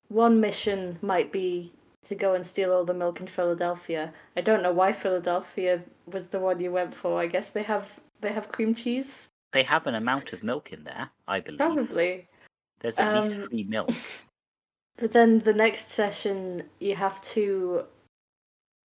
one 0.09 0.41
mission 0.41 0.99
might 1.01 1.31
be 1.31 1.71
to 2.07 2.15
go 2.15 2.33
and 2.33 2.45
steal 2.45 2.71
all 2.73 2.85
the 2.85 2.93
milk 2.93 3.19
in 3.19 3.27
Philadelphia. 3.27 4.13
I 4.35 4.41
don't 4.41 4.63
know 4.63 4.71
why 4.71 4.93
Philadelphia 4.93 5.83
was 6.05 6.27
the 6.27 6.39
one 6.39 6.59
you 6.59 6.71
went 6.71 6.93
for. 6.93 7.19
I 7.19 7.27
guess 7.27 7.49
they 7.49 7.63
have 7.63 7.99
they 8.21 8.31
have 8.31 8.51
cream 8.51 8.73
cheese. 8.73 9.27
They 9.53 9.63
have 9.63 9.87
an 9.87 9.95
amount 9.95 10.33
of 10.33 10.43
milk 10.43 10.73
in 10.73 10.83
there, 10.83 11.09
I 11.27 11.39
believe. 11.39 11.59
Probably. 11.59 12.27
There's 12.79 12.99
at 12.99 13.07
Um, 13.07 13.23
least 13.23 13.49
free 13.49 13.63
milk. 13.63 13.91
But 14.99 15.11
then 15.11 15.37
the 15.37 15.53
next 15.53 15.89
session, 15.89 16.63
you 16.79 16.95
have 16.95 17.21
to 17.21 17.85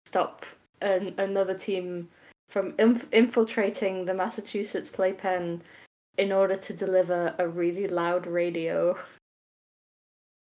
stop 0.07 0.45
an, 0.81 1.15
another 1.19 1.55
team 1.57 2.09
from 2.49 2.75
inf- 2.81 3.07
infiltrating 3.13 4.05
the 4.05 4.15
Massachusetts 4.15 4.91
playpen 4.91 5.63
in 6.19 6.33
order 6.33 6.57
to 6.57 6.75
deliver 6.75 7.33
a 7.39 7.47
really 7.47 7.87
loud 7.87 8.27
radio. 8.27 8.99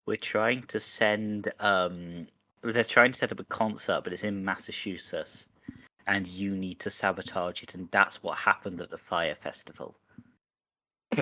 We're 0.08 0.17
trying 0.17 0.63
to 0.63 0.79
send 0.79 1.53
um 1.60 2.27
they're 2.63 2.84
trying 2.84 3.12
to 3.12 3.17
set 3.17 3.32
up 3.32 3.39
a 3.39 3.46
concert, 3.46 4.01
but 4.03 4.13
it's 4.13 4.24
in 4.24 4.43
Massachusetts. 4.43 5.48
And 6.05 6.27
you 6.27 6.55
need 6.55 6.79
to 6.79 6.89
sabotage 6.89 7.63
it, 7.63 7.75
and 7.75 7.89
that's 7.91 8.22
what 8.22 8.38
happened 8.38 8.82
at 8.82 8.89
the 8.89 8.98
Fyre 8.98 9.36
Festival. 9.36 9.96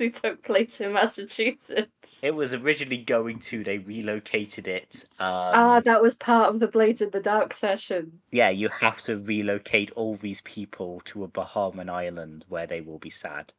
it 0.00 0.14
took 0.14 0.42
place 0.42 0.80
in 0.80 0.92
Massachusetts. 0.92 2.20
It 2.22 2.34
was 2.34 2.54
originally 2.54 2.98
going 2.98 3.38
to, 3.40 3.62
they 3.62 3.78
relocated 3.78 4.66
it. 4.66 5.04
Um, 5.18 5.28
ah, 5.28 5.80
that 5.80 6.00
was 6.00 6.14
part 6.14 6.48
of 6.48 6.60
the 6.60 6.68
Blades 6.68 7.02
in 7.02 7.10
the 7.10 7.20
Dark 7.20 7.54
session. 7.54 8.20
yeah, 8.30 8.50
you 8.50 8.68
have 8.68 9.00
to 9.02 9.18
relocate 9.18 9.90
all 9.92 10.16
these 10.16 10.40
people 10.42 11.02
to 11.06 11.24
a 11.24 11.28
Bahamian 11.28 11.90
island 11.90 12.44
where 12.48 12.66
they 12.66 12.80
will 12.80 12.98
be 12.98 13.10
sad. 13.10 13.52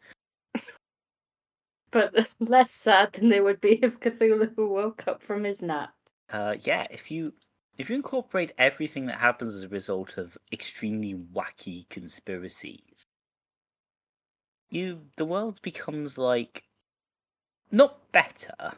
But 1.91 2.25
less 2.39 2.71
sad 2.71 3.11
than 3.11 3.27
they 3.27 3.41
would 3.41 3.59
be 3.59 3.73
if 3.83 3.99
Cthulhu 3.99 4.55
woke 4.55 5.09
up 5.09 5.21
from 5.21 5.43
his 5.43 5.61
nap. 5.61 5.93
Uh, 6.31 6.55
yeah, 6.61 6.87
if 6.89 7.11
you 7.11 7.33
if 7.77 7.89
you 7.89 7.95
incorporate 7.95 8.53
everything 8.57 9.05
that 9.07 9.19
happens 9.19 9.55
as 9.55 9.63
a 9.63 9.69
result 9.69 10.17
of 10.17 10.37
extremely 10.51 11.13
wacky 11.13 11.87
conspiracies, 11.89 13.03
you 14.69 15.07
the 15.17 15.25
world 15.25 15.61
becomes 15.61 16.17
like 16.17 16.63
not 17.71 18.11
better. 18.11 18.73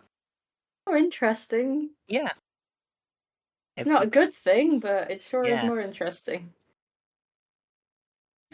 More 0.88 0.98
interesting. 0.98 1.92
Yeah, 2.08 2.32
It's 3.78 3.88
not 3.88 4.04
a 4.04 4.08
good 4.08 4.34
thing, 4.34 4.80
but 4.80 5.12
it 5.12 5.22
sure 5.22 5.46
Yeah. 5.46 5.64
is 5.64 5.70
more 5.70 5.80
interesting. 5.80 6.54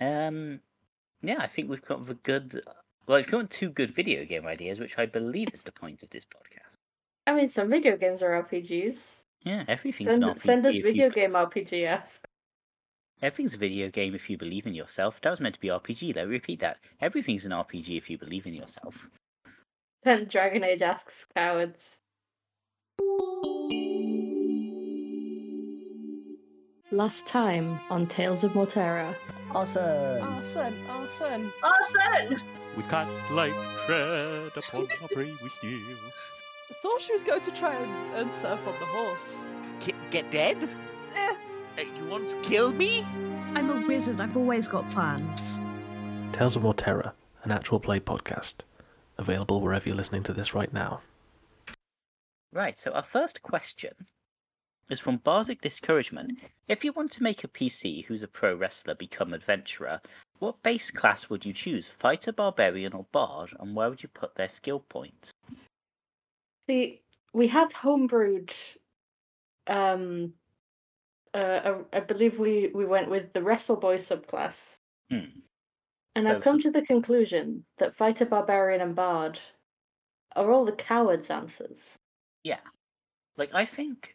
Um, 0.01 0.61
yeah, 1.21 1.37
I 1.39 1.47
think 1.47 1.69
we've 1.69 1.81
got 1.81 2.05
the 2.07 2.15
good. 2.15 2.61
Well, 3.07 3.19
we've 3.19 3.27
got 3.27 3.49
two 3.51 3.69
good 3.69 3.91
video 3.91 4.25
game 4.25 4.47
ideas, 4.47 4.79
which 4.79 4.97
I 4.97 5.05
believe 5.05 5.53
is 5.53 5.63
the 5.63 5.71
point 5.71 6.03
of 6.03 6.09
this 6.11 6.25
podcast. 6.25 6.78
I 7.29 7.33
mean, 7.35 7.47
some 7.47 7.69
video 7.69 7.95
games 7.95 8.23
are 8.23 8.43
RPGs. 8.43 9.21
Yeah, 9.45 9.63
everything's 9.67 10.15
an 10.15 10.23
Send, 10.23 10.35
RPG. 10.35 10.39
send 10.39 10.65
us 10.65 10.77
video 10.77 11.05
you, 11.05 11.11
game 11.11 11.33
RPG 11.33 11.85
ask. 11.85 12.27
Everything's 13.21 13.53
a 13.53 13.59
video 13.59 13.87
game 13.89 14.15
if 14.15 14.31
you 14.31 14.35
believe 14.35 14.65
in 14.65 14.73
yourself. 14.73 15.21
That 15.21 15.29
was 15.29 15.39
meant 15.39 15.53
to 15.53 15.61
be 15.61 15.67
RPG. 15.67 16.15
Let 16.15 16.25
me 16.25 16.33
repeat 16.33 16.59
that. 16.61 16.77
Everything's 16.99 17.45
an 17.45 17.51
RPG 17.51 17.95
if 17.97 18.09
you 18.09 18.17
believe 18.17 18.47
in 18.47 18.55
yourself. 18.55 19.11
Send 20.03 20.27
Dragon 20.27 20.63
Age 20.63 20.81
asks 20.81 21.27
cowards. 21.35 21.99
Last 26.91 27.27
time 27.27 27.79
on 27.91 28.07
Tales 28.07 28.43
of 28.43 28.53
Mortera. 28.53 29.13
Awesome. 29.51 30.23
Arson, 30.23 30.73
arson. 30.89 31.53
Arson! 31.61 32.41
With 32.75 32.89
cat 32.89 33.07
like 33.29 33.53
tread 33.85 34.51
upon 34.57 34.87
our 35.03 35.07
prey 35.09 35.31
we 35.43 35.49
steal. 35.49 35.79
I 36.69 36.73
thought 36.73 37.01
she 37.01 37.13
was 37.13 37.23
going 37.23 37.41
to 37.41 37.51
try 37.51 37.75
and, 37.75 38.13
and 38.15 38.31
surf 38.31 38.65
on 38.67 38.73
the 38.79 38.85
horse. 38.85 39.45
Ki- 39.79 39.93
get 40.11 40.29
dead? 40.31 40.69
Eh, 41.15 41.35
Uh, 41.77 41.81
you 41.81 42.05
want 42.05 42.29
to 42.29 42.39
kill 42.41 42.73
me? 42.73 43.03
I'm 43.55 43.69
a 43.69 43.87
wizard. 43.87 44.19
I've 44.21 44.35
always 44.37 44.67
got 44.67 44.89
plans. 44.91 45.59
Tales 46.33 46.55
of 46.55 46.63
Mortera, 46.63 47.13
an 47.43 47.51
actual 47.51 47.79
play 47.79 47.99
podcast. 47.99 48.55
Available 49.17 49.61
wherever 49.61 49.87
you're 49.87 49.95
listening 49.97 50.23
to 50.23 50.33
this 50.33 50.53
right 50.53 50.71
now. 50.73 51.01
Right, 52.53 52.77
so 52.77 52.91
our 52.91 53.03
first 53.03 53.41
question 53.41 53.93
is 54.89 54.99
from 54.99 55.17
Bardic 55.17 55.61
Discouragement. 55.61 56.39
If 56.67 56.83
you 56.83 56.91
want 56.91 57.11
to 57.13 57.23
make 57.23 57.43
a 57.43 57.47
PC 57.47 58.05
who's 58.05 58.23
a 58.23 58.27
pro 58.27 58.55
wrestler 58.55 58.95
become 58.95 59.33
adventurer, 59.33 60.01
what 60.39 60.61
base 60.63 60.89
class 60.91 61.29
would 61.29 61.45
you 61.45 61.53
choose? 61.53 61.87
Fighter, 61.87 62.31
barbarian, 62.31 62.93
or 62.93 63.05
bard? 63.11 63.51
And 63.59 63.75
where 63.75 63.89
would 63.89 64.03
you 64.03 64.09
put 64.09 64.35
their 64.35 64.47
skill 64.49 64.79
points? 64.79 65.31
See, 66.69 67.01
we 67.33 67.47
have 67.47 67.69
homebrewed. 67.69 68.53
Um, 69.65 70.33
uh, 71.33 71.73
I, 71.93 71.97
I 71.97 71.99
believe 72.01 72.37
we, 72.37 72.69
we 72.75 72.85
went 72.85 73.09
with 73.09 73.33
the 73.33 73.41
Wrestle 73.41 73.75
Boy 73.75 73.97
subclass. 73.97 74.75
Hmm. 75.09 75.39
And 76.15 76.27
I've 76.27 76.41
come 76.43 76.61
to 76.61 76.69
the 76.69 76.83
conclusion 76.83 77.63
that 77.79 77.95
Fighter, 77.95 78.25
Barbarian, 78.25 78.81
and 78.81 78.95
Bard 78.95 79.39
are 80.35 80.51
all 80.51 80.63
the 80.63 80.71
coward's 80.73 81.31
answers. 81.31 81.95
Yeah. 82.43 82.59
Like 83.35 83.55
I 83.55 83.65
think 83.65 84.13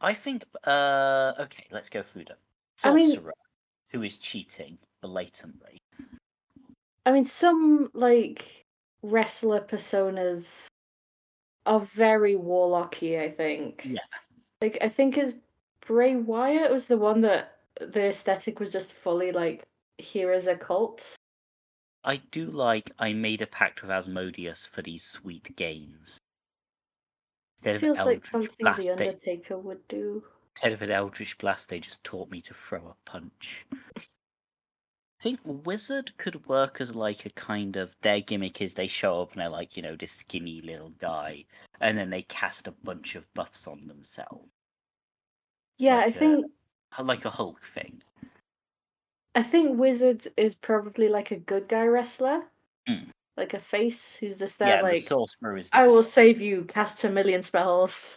I 0.00 0.12
think 0.12 0.44
uh 0.64 1.32
okay, 1.40 1.64
let's 1.72 1.88
go 1.88 2.02
through 2.02 2.26
them. 2.26 2.36
I 2.84 2.92
mean- 2.92 3.10
Sorcerer, 3.10 3.34
who 3.88 4.02
is 4.02 4.18
cheating 4.18 4.78
blatantly. 5.00 5.78
I 7.06 7.12
mean, 7.12 7.24
some 7.24 7.90
like 7.94 8.66
wrestler 9.02 9.60
personas 9.60 10.69
are 11.66 11.80
very 11.80 12.34
warlocky. 12.34 13.20
I 13.20 13.30
think. 13.30 13.82
Yeah. 13.84 14.00
Like 14.62 14.78
I 14.80 14.88
think 14.88 15.18
as 15.18 15.34
Bray 15.86 16.16
Wyatt 16.16 16.70
was 16.70 16.86
the 16.86 16.96
one 16.96 17.20
that 17.22 17.58
the 17.80 18.06
aesthetic 18.06 18.60
was 18.60 18.70
just 18.70 18.92
fully 18.92 19.32
like 19.32 19.64
here 19.98 20.32
is 20.32 20.46
a 20.46 20.56
cult. 20.56 21.16
I 22.04 22.16
do 22.30 22.46
like 22.46 22.90
I 22.98 23.12
made 23.12 23.42
a 23.42 23.46
pact 23.46 23.82
with 23.82 23.90
Asmodeus 23.90 24.66
for 24.66 24.82
these 24.82 25.04
sweet 25.04 25.54
gains. 25.56 26.18
Instead 27.56 27.76
of 27.76 27.80
Feels 27.82 27.98
an 27.98 28.06
like 28.06 28.26
something 28.26 28.50
blast, 28.60 28.86
the 28.88 28.94
they, 28.94 29.08
Undertaker 29.08 29.58
would 29.58 29.86
do. 29.88 30.24
instead 30.56 30.72
of 30.72 30.80
an 30.80 30.90
Eldritch 30.90 31.36
blast, 31.36 31.68
they 31.68 31.78
just 31.78 32.02
taught 32.04 32.30
me 32.30 32.40
to 32.40 32.54
throw 32.54 32.86
a 32.88 33.10
punch. 33.10 33.66
I 35.20 35.22
think 35.22 35.40
Wizard 35.44 36.16
could 36.16 36.46
work 36.46 36.80
as 36.80 36.94
like 36.94 37.26
a 37.26 37.30
kind 37.30 37.76
of 37.76 37.94
their 38.00 38.20
gimmick 38.20 38.62
is 38.62 38.72
they 38.72 38.86
show 38.86 39.20
up 39.20 39.32
and 39.32 39.42
they're 39.42 39.50
like, 39.50 39.76
you 39.76 39.82
know, 39.82 39.94
this 39.94 40.12
skinny 40.12 40.62
little 40.62 40.94
guy, 40.98 41.44
and 41.78 41.98
then 41.98 42.08
they 42.08 42.22
cast 42.22 42.66
a 42.66 42.72
bunch 42.72 43.16
of 43.16 43.32
buffs 43.34 43.68
on 43.68 43.86
themselves. 43.86 44.48
Yeah, 45.76 45.96
I 45.96 46.06
Like, 46.06 46.16
uh, 46.16 46.18
think 46.18 46.46
Like 47.02 47.24
a 47.26 47.30
Hulk 47.30 47.62
thing. 47.62 48.02
I 49.34 49.42
think 49.42 49.78
Wizards 49.78 50.26
is 50.38 50.54
probably 50.54 51.08
like 51.10 51.32
a 51.32 51.36
good 51.36 51.68
guy 51.68 51.84
wrestler. 51.84 52.42
Mm. 52.88 53.08
Like 53.36 53.52
a 53.52 53.58
face 53.58 54.18
who's 54.18 54.38
just 54.38 54.58
there 54.58 54.76
yeah, 54.76 54.82
like 54.82 54.94
the 54.94 55.00
sorcerer 55.00 55.58
is 55.58 55.68
I 55.74 55.86
will 55.86 56.02
save 56.02 56.40
you, 56.40 56.64
cast 56.64 57.04
a 57.04 57.10
million 57.10 57.42
spells. 57.42 58.16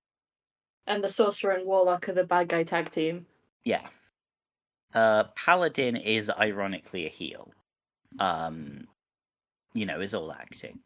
And 0.88 1.03
the 1.03 1.10
sorcerer 1.10 1.51
and 1.51 1.65
warlock 1.65 2.07
are 2.07 2.13
the 2.13 2.24
bad 2.24 2.48
guy 2.48 2.63
tag 2.63 2.91
team. 2.91 3.25
Yeah. 3.65 3.88
Uh, 4.93 5.25
Paladin 5.35 5.95
is 5.95 6.29
ironically 6.29 7.05
a 7.05 7.09
heel. 7.09 7.51
Um, 8.19 8.88
you 9.73 9.85
know, 9.85 10.01
is 10.01 10.13
all 10.13 10.31
acting. 10.31 10.79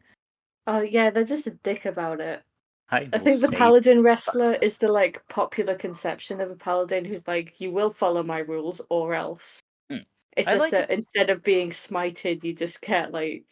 Oh 0.66 0.80
yeah, 0.80 1.10
they're 1.10 1.24
just 1.24 1.46
a 1.46 1.50
dick 1.50 1.84
about 1.84 2.20
it. 2.20 2.42
I, 2.90 3.06
I 3.12 3.18
think 3.18 3.40
the 3.42 3.52
paladin 3.52 4.02
wrestler 4.02 4.54
is 4.54 4.78
the 4.78 4.90
like 4.90 5.22
popular 5.28 5.74
conception 5.74 6.40
of 6.40 6.50
a 6.50 6.56
paladin 6.56 7.04
who's 7.04 7.28
like, 7.28 7.60
you 7.60 7.70
will 7.70 7.90
follow 7.90 8.22
my 8.22 8.38
rules 8.38 8.80
or 8.88 9.14
else. 9.14 9.60
Mm. 9.92 10.06
It's 10.38 10.48
I 10.48 10.52
just 10.52 10.60
like 10.62 10.70
that 10.72 10.90
it- 10.90 10.94
instead 10.94 11.28
of 11.28 11.44
being 11.44 11.68
smited, 11.68 12.44
you 12.44 12.54
just 12.54 12.80
get 12.80 13.12
like, 13.12 13.44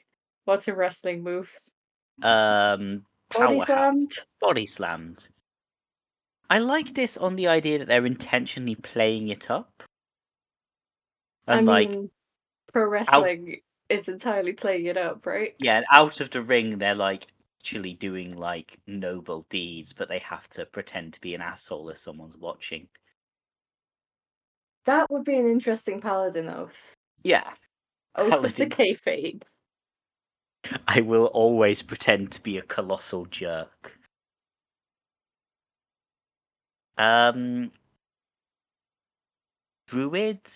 what's 0.47 0.69
a 0.69 0.75
wrestling 0.75 1.23
move? 1.23 1.53
um 2.23 3.05
Body 3.31 3.61
slammed. 3.61 4.13
Body 4.41 4.67
slammed. 4.67 5.29
I 6.49 6.61
like 6.61 6.95
this 6.95 7.19
on 7.19 7.37
the 7.37 7.49
idea 7.49 7.79
that 7.79 7.89
they're 7.89 8.07
intentionally 8.07 8.77
playing 8.77 9.29
it 9.29 9.51
up. 9.51 9.83
I 11.49 11.57
And 11.57 11.67
like, 11.67 11.97
mean, 11.97 12.11
pro 12.73 12.89
wrestling 12.89 13.63
is 13.89 14.09
entirely 14.09 14.53
playing 14.55 14.87
it 14.87 14.97
up, 14.99 15.27
right? 15.27 15.57
yeah, 15.59 15.77
and 15.79 15.87
out 15.93 16.21
of 16.21 16.31
the 16.31 16.41
ring, 16.43 16.79
they're 16.79 16.95
like 16.95 17.27
actually 17.61 17.93
doing 17.95 18.33
like 18.37 18.79
noble 18.87 19.43
deeds, 19.51 19.93
but 19.93 20.09
they 20.09 20.19
have 20.21 20.49
to 20.51 20.65
pretend 20.67 21.13
to 21.15 21.21
be 21.21 21.35
an 21.35 21.41
asshole 21.43 21.89
if 21.91 21.99
someone's 21.99 22.37
watching. 22.37 22.89
That 24.87 25.11
would 25.11 25.25
be 25.25 25.37
an 25.39 25.47
interesting 25.47 26.01
paladin 26.01 26.49
oath. 26.49 26.95
Yeah, 27.23 27.55
Oath 28.17 28.43
of 28.43 28.57
the 28.57 28.67
Paladin. 28.67 28.67
kayfabe. 28.67 29.45
I 30.89 31.01
will 31.03 31.27
always 31.27 31.83
pretend 31.83 32.33
to 32.33 32.41
be 32.43 32.57
a 32.57 32.63
colossal 32.63 33.27
jerk. 33.27 33.99
Um, 36.99 37.71
druid. 39.89 40.47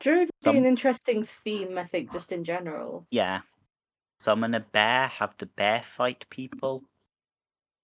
Druid 0.00 0.30
would 0.44 0.52
be 0.52 0.58
an 0.58 0.64
interesting 0.64 1.24
theme, 1.24 1.76
I 1.76 1.84
think, 1.84 2.12
just 2.12 2.30
in 2.32 2.44
general. 2.44 3.06
Yeah. 3.10 3.40
Summon 4.20 4.54
a 4.54 4.60
bear, 4.60 5.08
have 5.08 5.34
the 5.38 5.46
bear 5.46 5.82
fight 5.82 6.26
people. 6.30 6.84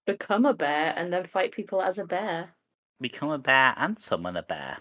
Become 0.06 0.47
a 0.47 0.54
bear 0.54 0.92
and 0.97 1.12
then 1.12 1.25
fight 1.25 1.52
people 1.52 1.83
as 1.83 1.99
a 1.99 2.04
bear. 2.04 2.54
Become 3.00 3.30
a 3.30 3.38
bear 3.38 3.75
and 3.76 3.99
summon 3.99 4.37
a 4.37 4.42
bear. 4.42 4.78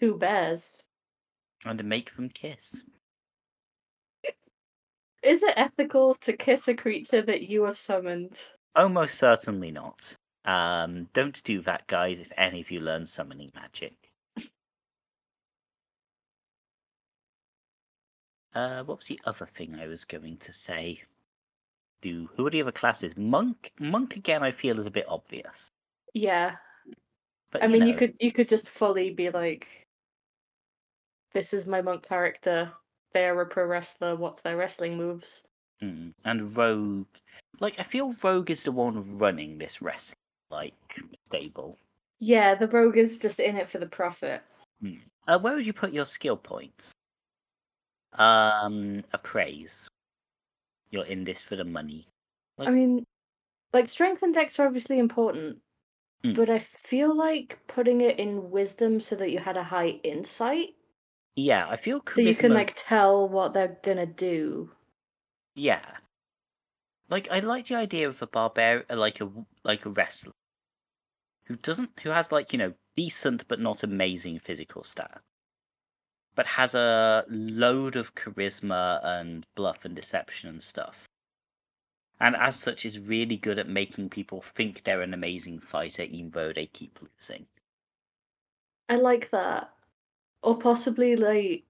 Two 0.00 0.16
bears. 0.16 0.86
And 1.64 1.82
make 1.84 2.14
them 2.14 2.28
kiss. 2.28 2.82
Is 5.22 5.42
it 5.42 5.54
ethical 5.56 6.14
to 6.16 6.32
kiss 6.32 6.68
a 6.68 6.74
creature 6.74 7.22
that 7.22 7.42
you 7.42 7.64
have 7.64 7.76
summoned? 7.76 8.40
Almost 8.76 9.18
certainly 9.18 9.72
not. 9.72 10.16
Um, 10.44 11.08
don't 11.12 11.42
do 11.42 11.60
that, 11.62 11.86
guys, 11.88 12.20
if 12.20 12.32
any 12.36 12.60
of 12.60 12.70
you 12.70 12.80
learn 12.80 13.04
summoning 13.04 13.50
magic. 13.54 14.07
Uh, 18.58 18.82
what 18.82 18.98
was 18.98 19.06
the 19.06 19.20
other 19.24 19.46
thing 19.46 19.78
I 19.80 19.86
was 19.86 20.04
going 20.04 20.36
to 20.38 20.52
say? 20.52 21.00
Do 22.02 22.28
who 22.34 22.44
are 22.44 22.50
the 22.50 22.62
other 22.62 22.72
classes? 22.72 23.16
Monk, 23.16 23.70
monk 23.78 24.16
again. 24.16 24.42
I 24.42 24.50
feel 24.50 24.80
is 24.80 24.86
a 24.86 24.90
bit 24.90 25.04
obvious. 25.08 25.70
Yeah. 26.12 26.56
But 27.52 27.62
I 27.62 27.68
mean, 27.68 27.86
you 27.86 27.94
could 27.94 28.14
you 28.18 28.32
could 28.32 28.48
just 28.48 28.68
fully 28.68 29.10
be 29.10 29.30
like, 29.30 29.68
"This 31.32 31.54
is 31.54 31.68
my 31.68 31.80
monk 31.80 32.02
character. 32.02 32.72
They 33.12 33.26
are 33.26 33.40
a 33.40 33.46
pro 33.46 33.64
wrestler. 33.64 34.16
What's 34.16 34.40
their 34.40 34.56
wrestling 34.56 34.96
moves?" 34.96 35.44
Mm, 35.80 36.12
and 36.24 36.56
Rogue, 36.56 37.06
like 37.60 37.78
I 37.78 37.84
feel 37.84 38.16
Rogue 38.24 38.50
is 38.50 38.64
the 38.64 38.72
one 38.72 39.00
running 39.18 39.58
this 39.58 39.80
wrestling 39.80 40.18
like 40.50 41.00
stable. 41.26 41.78
Yeah, 42.18 42.56
the 42.56 42.66
rogue 42.66 42.96
is 42.96 43.20
just 43.20 43.38
in 43.38 43.56
it 43.56 43.68
for 43.68 43.78
the 43.78 43.86
profit. 43.86 44.42
Uh, 45.28 45.38
where 45.38 45.54
would 45.54 45.66
you 45.66 45.72
put 45.72 45.92
your 45.92 46.06
skill 46.06 46.36
points? 46.36 46.92
Um, 48.12 49.02
appraise. 49.12 49.88
You're 50.90 51.04
in 51.06 51.24
this 51.24 51.42
for 51.42 51.56
the 51.56 51.64
money. 51.64 52.08
I 52.58 52.70
mean, 52.70 53.04
like 53.72 53.88
strength 53.88 54.22
and 54.22 54.34
dex 54.34 54.58
are 54.58 54.66
obviously 54.66 54.98
important, 54.98 55.62
Mm. 56.24 56.34
but 56.34 56.50
I 56.50 56.58
feel 56.58 57.14
like 57.16 57.60
putting 57.68 58.00
it 58.02 58.18
in 58.18 58.50
wisdom 58.50 59.00
so 59.00 59.16
that 59.16 59.30
you 59.30 59.38
had 59.38 59.56
a 59.56 59.64
high 59.64 60.00
insight, 60.04 60.76
Yeah, 61.36 61.68
I 61.68 61.76
feel 61.76 62.02
so 62.06 62.20
you 62.20 62.34
can 62.34 62.52
like 62.52 62.74
tell 62.76 63.28
what 63.28 63.52
they're 63.54 63.78
gonna 63.82 64.06
do. 64.06 64.72
Yeah. 65.54 65.98
Like 67.10 67.28
I 67.30 67.40
like 67.40 67.66
the 67.66 67.74
idea 67.74 68.08
of 68.08 68.22
a 68.22 68.26
barbarian, 68.26 68.86
like 68.90 69.20
a 69.20 69.30
like 69.64 69.84
a 69.84 69.90
wrestler 69.90 70.32
who 71.46 71.56
doesn't, 71.56 71.98
who 72.00 72.10
has 72.10 72.30
like 72.32 72.52
you 72.52 72.58
know 72.58 72.74
decent 72.96 73.46
but 73.48 73.60
not 73.60 73.82
amazing 73.82 74.38
physical 74.38 74.82
stats, 74.82 75.20
but 76.38 76.46
has 76.46 76.72
a 76.76 77.24
load 77.28 77.96
of 77.96 78.14
charisma 78.14 79.00
and 79.02 79.44
bluff 79.56 79.84
and 79.84 79.96
deception 79.96 80.48
and 80.48 80.62
stuff, 80.62 81.08
and 82.20 82.36
as 82.36 82.54
such 82.54 82.86
is 82.86 83.00
really 83.00 83.36
good 83.36 83.58
at 83.58 83.68
making 83.68 84.08
people 84.08 84.40
think 84.40 84.84
they're 84.84 85.02
an 85.02 85.12
amazing 85.12 85.58
fighter 85.58 86.04
even 86.04 86.30
though 86.30 86.52
they 86.52 86.66
keep 86.66 87.00
losing. 87.02 87.44
I 88.88 88.94
like 88.98 89.30
that. 89.30 89.72
Or 90.44 90.56
possibly 90.56 91.16
like 91.16 91.64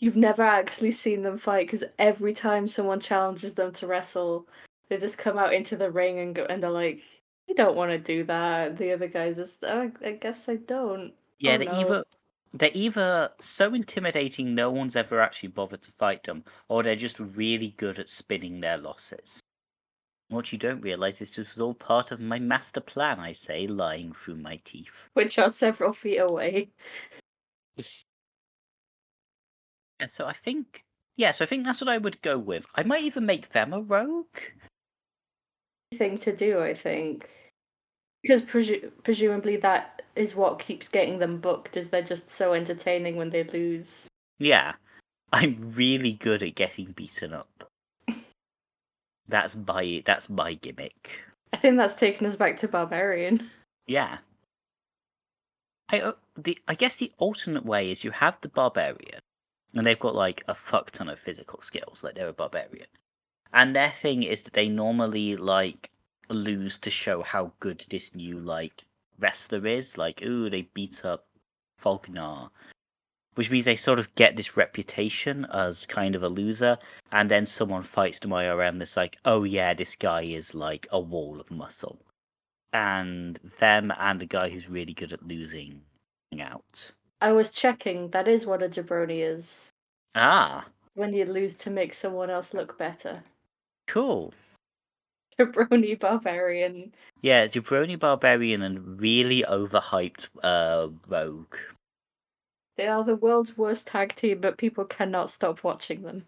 you've 0.00 0.16
never 0.16 0.42
actually 0.42 0.90
seen 0.90 1.22
them 1.22 1.36
fight 1.36 1.68
because 1.68 1.84
every 2.00 2.32
time 2.34 2.66
someone 2.66 2.98
challenges 2.98 3.54
them 3.54 3.72
to 3.74 3.86
wrestle, 3.86 4.48
they 4.88 4.98
just 4.98 5.16
come 5.16 5.38
out 5.38 5.54
into 5.54 5.76
the 5.76 5.92
ring 5.92 6.18
and 6.18 6.34
go 6.34 6.44
and 6.50 6.60
they're 6.60 6.70
like, 6.70 7.02
"You 7.46 7.54
don't 7.54 7.76
want 7.76 7.92
to 7.92 7.98
do 7.98 8.24
that." 8.24 8.76
The 8.78 8.90
other 8.92 9.06
guys 9.06 9.36
just, 9.36 9.62
oh, 9.62 9.92
I 10.04 10.12
guess 10.12 10.48
I 10.48 10.56
don't. 10.56 11.12
Yeah, 11.38 11.54
Oh, 11.60 11.64
no. 11.64 11.72
either 11.72 12.04
they're 12.52 12.70
either 12.72 13.30
so 13.38 13.74
intimidating 13.74 14.54
no 14.54 14.70
one's 14.70 14.96
ever 14.96 15.20
actually 15.20 15.50
bothered 15.50 15.82
to 15.82 15.92
fight 15.92 16.24
them, 16.24 16.44
or 16.68 16.82
they're 16.82 16.96
just 16.96 17.20
really 17.20 17.74
good 17.76 17.98
at 17.98 18.08
spinning 18.08 18.60
their 18.60 18.78
losses. 18.78 19.40
What 20.28 20.52
you 20.52 20.58
don't 20.58 20.82
realize 20.82 21.20
is 21.22 21.34
this 21.34 21.54
was 21.54 21.60
all 21.60 21.74
part 21.74 22.10
of 22.10 22.20
my 22.20 22.38
master 22.38 22.80
plan, 22.80 23.18
I 23.18 23.32
say, 23.32 23.66
lying 23.66 24.12
through 24.12 24.36
my 24.36 24.60
teeth. 24.64 25.08
Which 25.14 25.38
are 25.38 25.48
several 25.48 25.92
feet 25.92 26.18
away. 26.18 26.68
Yeah, 30.00 30.06
so 30.06 30.26
I 30.26 30.32
think 30.32 30.84
yeah, 31.16 31.32
so 31.32 31.44
I 31.44 31.46
think 31.46 31.66
that's 31.66 31.80
what 31.80 31.90
I 31.90 31.98
would 31.98 32.22
go 32.22 32.38
with. 32.38 32.64
I 32.76 32.84
might 32.84 33.02
even 33.02 33.26
make 33.26 33.48
them 33.48 33.72
a 33.72 33.80
rogue. 33.80 34.38
Thing 35.94 36.16
to 36.18 36.34
do, 36.34 36.60
I 36.60 36.74
think. 36.74 37.28
Because 38.28 38.42
presu- 38.42 38.90
presumably 39.04 39.56
that 39.56 40.02
is 40.14 40.36
what 40.36 40.58
keeps 40.58 40.86
getting 40.86 41.18
them 41.18 41.38
booked. 41.38 41.78
Is 41.78 41.88
they're 41.88 42.02
just 42.02 42.28
so 42.28 42.52
entertaining 42.52 43.16
when 43.16 43.30
they 43.30 43.44
lose. 43.44 44.06
Yeah. 44.38 44.74
I'm 45.32 45.56
really 45.74 46.12
good 46.12 46.42
at 46.42 46.54
getting 46.54 46.92
beaten 46.92 47.32
up. 47.32 47.70
That's 49.28 49.56
my 49.56 50.02
that's 50.04 50.28
my 50.28 50.54
gimmick. 50.54 51.20
I 51.54 51.56
think 51.56 51.76
that's 51.76 51.94
taken 51.94 52.26
us 52.26 52.36
back 52.36 52.58
to 52.58 52.68
barbarian. 52.68 53.50
Yeah. 53.86 54.18
I 55.90 56.00
uh, 56.00 56.12
the 56.36 56.58
I 56.68 56.74
guess 56.74 56.96
the 56.96 57.12
alternate 57.16 57.64
way 57.64 57.90
is 57.90 58.04
you 58.04 58.10
have 58.10 58.38
the 58.42 58.48
barbarian, 58.48 59.20
and 59.74 59.86
they've 59.86 59.98
got 59.98 60.14
like 60.14 60.44
a 60.48 60.54
fuck 60.54 60.90
ton 60.90 61.08
of 61.08 61.18
physical 61.18 61.62
skills, 61.62 62.04
like 62.04 62.14
they're 62.14 62.28
a 62.28 62.32
barbarian, 62.34 62.88
and 63.52 63.74
their 63.74 63.90
thing 63.90 64.22
is 64.22 64.42
that 64.42 64.54
they 64.54 64.68
normally 64.68 65.36
like 65.36 65.90
lose 66.34 66.78
to 66.78 66.90
show 66.90 67.22
how 67.22 67.52
good 67.60 67.84
this 67.90 68.14
new 68.14 68.38
like 68.38 68.84
wrestler 69.18 69.66
is. 69.66 69.96
Like, 69.98 70.22
ooh, 70.22 70.48
they 70.50 70.62
beat 70.74 71.04
up 71.04 71.26
Falconer, 71.76 72.48
which 73.34 73.50
means 73.50 73.64
they 73.64 73.76
sort 73.76 73.98
of 73.98 74.14
get 74.14 74.36
this 74.36 74.56
reputation 74.56 75.46
as 75.52 75.86
kind 75.86 76.14
of 76.14 76.22
a 76.22 76.28
loser, 76.28 76.76
and 77.12 77.30
then 77.30 77.46
someone 77.46 77.82
fights 77.82 78.18
them 78.18 78.30
IRM 78.32 78.78
that's 78.78 78.96
like, 78.96 79.16
oh 79.24 79.44
yeah, 79.44 79.74
this 79.74 79.94
guy 79.96 80.22
is 80.22 80.54
like 80.54 80.86
a 80.90 81.00
wall 81.00 81.40
of 81.40 81.50
muscle 81.50 81.98
and 82.72 83.38
them 83.58 83.90
and 83.98 84.22
a 84.22 84.26
guy 84.26 84.48
who's 84.50 84.68
really 84.68 84.92
good 84.92 85.12
at 85.12 85.26
losing 85.26 85.80
hang 86.30 86.42
out. 86.42 86.92
I 87.20 87.32
was 87.32 87.50
checking. 87.50 88.10
That 88.10 88.28
is 88.28 88.44
what 88.44 88.62
a 88.62 88.68
jabroni 88.68 89.20
is. 89.20 89.70
Ah, 90.14 90.66
When 90.94 91.14
you 91.14 91.24
lose 91.24 91.54
to 91.56 91.70
make 91.70 91.94
someone 91.94 92.28
else 92.30 92.52
look 92.54 92.76
better. 92.78 93.22
cool. 93.86 94.34
Jabroni 95.38 95.98
barbarian. 95.98 96.92
Yeah, 97.22 97.46
Jabroni 97.46 97.98
Barbarian 97.98 98.62
and 98.62 99.00
really 99.00 99.42
overhyped 99.42 100.28
uh, 100.42 100.88
Rogue. 101.08 101.56
They 102.76 102.86
are 102.86 103.02
the 103.02 103.16
world's 103.16 103.56
worst 103.58 103.88
tag 103.88 104.14
team, 104.14 104.40
but 104.40 104.56
people 104.56 104.84
cannot 104.84 105.30
stop 105.30 105.64
watching 105.64 106.02
them. 106.02 106.24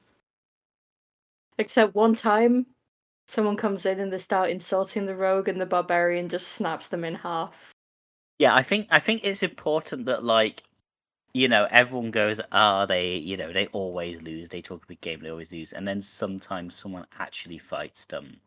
Except 1.58 1.94
one 1.94 2.14
time, 2.14 2.66
someone 3.28 3.56
comes 3.56 3.86
in 3.86 4.00
and 4.00 4.12
they 4.12 4.18
start 4.18 4.50
insulting 4.50 5.06
the 5.06 5.14
rogue, 5.14 5.46
and 5.46 5.60
the 5.60 5.66
barbarian 5.66 6.28
just 6.28 6.48
snaps 6.48 6.88
them 6.88 7.04
in 7.04 7.14
half. 7.14 7.72
Yeah, 8.40 8.54
I 8.54 8.62
think 8.62 8.88
I 8.90 8.98
think 8.98 9.20
it's 9.22 9.42
important 9.42 10.06
that 10.06 10.24
like, 10.24 10.62
you 11.34 11.46
know, 11.46 11.68
everyone 11.70 12.10
goes, 12.10 12.40
ah, 12.50 12.86
they, 12.86 13.14
you 13.14 13.36
know, 13.36 13.52
they 13.52 13.66
always 13.68 14.22
lose. 14.22 14.48
They 14.48 14.62
talk 14.62 14.82
a 14.82 14.86
big 14.88 15.00
game, 15.02 15.20
they 15.20 15.30
always 15.30 15.52
lose, 15.52 15.72
and 15.72 15.86
then 15.86 16.00
sometimes 16.00 16.74
someone 16.74 17.06
actually 17.18 17.58
fights 17.58 18.06
them, 18.06 18.40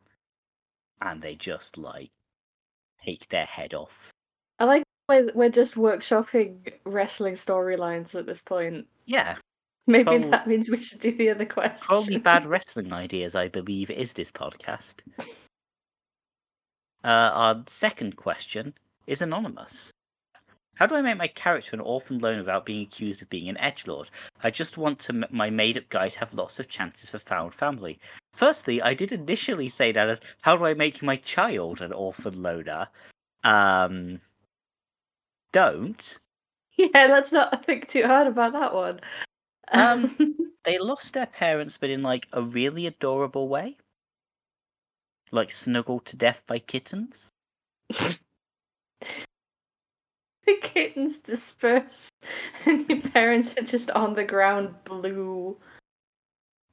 and 1.01 1.21
they 1.21 1.36
just 1.36 1.77
like 1.77 2.10
take 3.03 3.27
their 3.29 3.45
head 3.45 3.73
off. 3.73 4.12
I 4.60 4.65
like 4.65 4.84
we're, 5.10 5.32
we're 5.34 5.49
just 5.49 5.75
workshopping 5.75 6.73
wrestling 6.86 7.34
storylines 7.34 8.15
at 8.17 8.25
this 8.25 8.41
point. 8.41 8.88
Yeah, 9.06 9.36
Maybe 9.86 10.03
Probably- 10.06 10.29
that 10.29 10.47
means 10.47 10.69
we 10.69 10.77
should 10.77 11.01
do 11.01 11.12
the 11.12 11.29
other 11.29 11.45
question. 11.45 11.77
probably 11.82 12.17
bad 12.32 12.45
wrestling 12.45 12.93
ideas. 12.93 13.36
I 13.36 13.49
believe 13.49 13.89
is 13.89 14.13
this 14.13 14.32
podcast. 14.32 15.01
Uh, 17.03 17.32
our 17.34 17.63
second 17.67 18.15
question 18.15 18.73
is 19.08 19.21
anonymous. 19.21 19.91
How 20.75 20.86
do 20.88 20.95
I 20.95 21.01
make 21.01 21.17
my 21.17 21.27
character 21.27 21.75
an 21.75 21.82
orphan 21.82 22.17
loner 22.19 22.39
without 22.39 22.65
being 22.65 22.84
accused 22.84 23.21
of 23.21 23.29
being 23.29 23.49
an 23.49 23.58
edge 23.58 23.86
lord? 23.86 24.10
I 24.41 24.49
just 24.49 24.77
want 24.77 24.99
to 25.01 25.13
m- 25.13 25.25
my 25.29 25.49
made 25.49 25.77
up 25.77 25.89
guy 25.89 26.08
to 26.10 26.19
have 26.19 26.34
lots 26.34 26.60
of 26.60 26.69
chances 26.69 27.10
for 27.10 27.19
found 27.19 27.53
family. 27.53 27.99
Firstly, 28.34 28.82
I 28.82 28.93
did 28.96 29.12
initially 29.12 29.69
say 29.69 29.91
that 29.91 30.10
as 30.10 30.19
how 30.41 30.58
do 30.58 30.65
I 30.65 30.74
make 30.74 31.04
my 31.04 31.15
child 31.15 31.82
an 31.82 31.93
orphan 31.93 32.41
loner? 32.41 32.89
Um, 33.43 34.19
don't. 35.52 36.19
Yeah, 36.76 37.06
let's 37.06 37.32
not 37.32 37.63
think 37.63 37.88
too 37.88 38.02
hard 38.08 38.26
about 38.26 38.54
that 38.54 38.74
one. 38.74 39.00
Um, 39.72 40.15
They 40.63 40.80
lost 40.80 41.13
their 41.13 41.28
parents, 41.28 41.78
but 41.78 41.91
in 41.91 42.02
like 42.02 42.28
a 42.34 42.41
really 42.41 42.88
adorable 42.88 43.48
way, 43.48 43.78
like 45.32 45.52
snuggled 45.52 46.06
to 46.06 46.15
death 46.15 46.41
by 46.48 46.58
kittens. 46.60 47.32
the 47.89 48.17
kittens 50.62 51.17
disperse, 51.19 52.10
and 52.65 52.89
your 52.89 53.02
parents 53.02 53.58
are 53.58 53.63
just 53.63 53.91
on 53.91 54.13
the 54.15 54.24
ground 54.24 54.74
blue. 54.86 55.58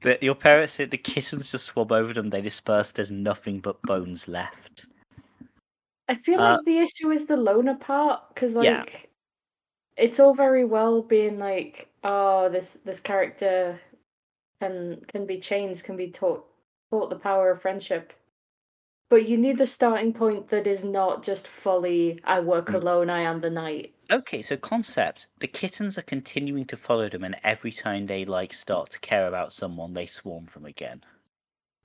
The, 0.01 0.17
your 0.21 0.35
parents, 0.35 0.73
said 0.73 0.91
the 0.91 0.97
kittens 0.97 1.51
just 1.51 1.65
swab 1.65 1.91
over 1.91 2.13
them. 2.13 2.29
They 2.29 2.41
disperse. 2.41 2.91
There's 2.91 3.11
nothing 3.11 3.59
but 3.59 3.81
bones 3.83 4.27
left. 4.27 4.87
I 6.09 6.15
feel 6.15 6.39
Uh, 6.41 6.53
like 6.57 6.65
the 6.65 6.79
issue 6.79 7.11
is 7.11 7.25
the 7.27 7.37
loner 7.37 7.75
part 7.75 8.21
because 8.33 8.55
like 8.55 8.65
Yeah. 8.65 8.85
it's 9.97 10.19
all 10.19 10.33
very 10.33 10.65
well 10.65 11.01
being 11.01 11.37
like, 11.39 11.87
oh, 12.03 12.49
this 12.49 12.73
this 12.83 12.99
character 12.99 13.79
can 14.59 15.05
can 15.07 15.25
be 15.25 15.39
changed, 15.39 15.83
can 15.83 15.95
be 15.95 16.09
taught 16.09 16.45
taught 16.91 17.09
the 17.09 17.19
power 17.19 17.51
of 17.51 17.61
friendship. 17.61 18.11
But 19.11 19.27
you 19.27 19.37
need 19.37 19.57
the 19.57 19.67
starting 19.67 20.13
point 20.13 20.47
that 20.47 20.65
is 20.65 20.85
not 20.85 21.21
just 21.21 21.45
fully 21.45 22.21
I 22.23 22.39
work 22.39 22.67
Mm. 22.67 22.75
alone, 22.75 23.09
I 23.09 23.19
am 23.19 23.41
the 23.41 23.49
knight. 23.49 23.93
Okay, 24.09 24.41
so 24.41 24.55
concept: 24.55 25.27
the 25.37 25.49
kittens 25.49 25.97
are 25.97 26.01
continuing 26.01 26.63
to 26.63 26.77
follow 26.77 27.09
them, 27.09 27.25
and 27.25 27.35
every 27.43 27.73
time 27.73 28.05
they 28.05 28.23
like 28.23 28.53
start 28.53 28.89
to 28.91 28.99
care 29.01 29.27
about 29.27 29.51
someone, 29.51 29.93
they 29.95 30.05
swarm 30.05 30.45
them 30.45 30.65
again. 30.65 31.03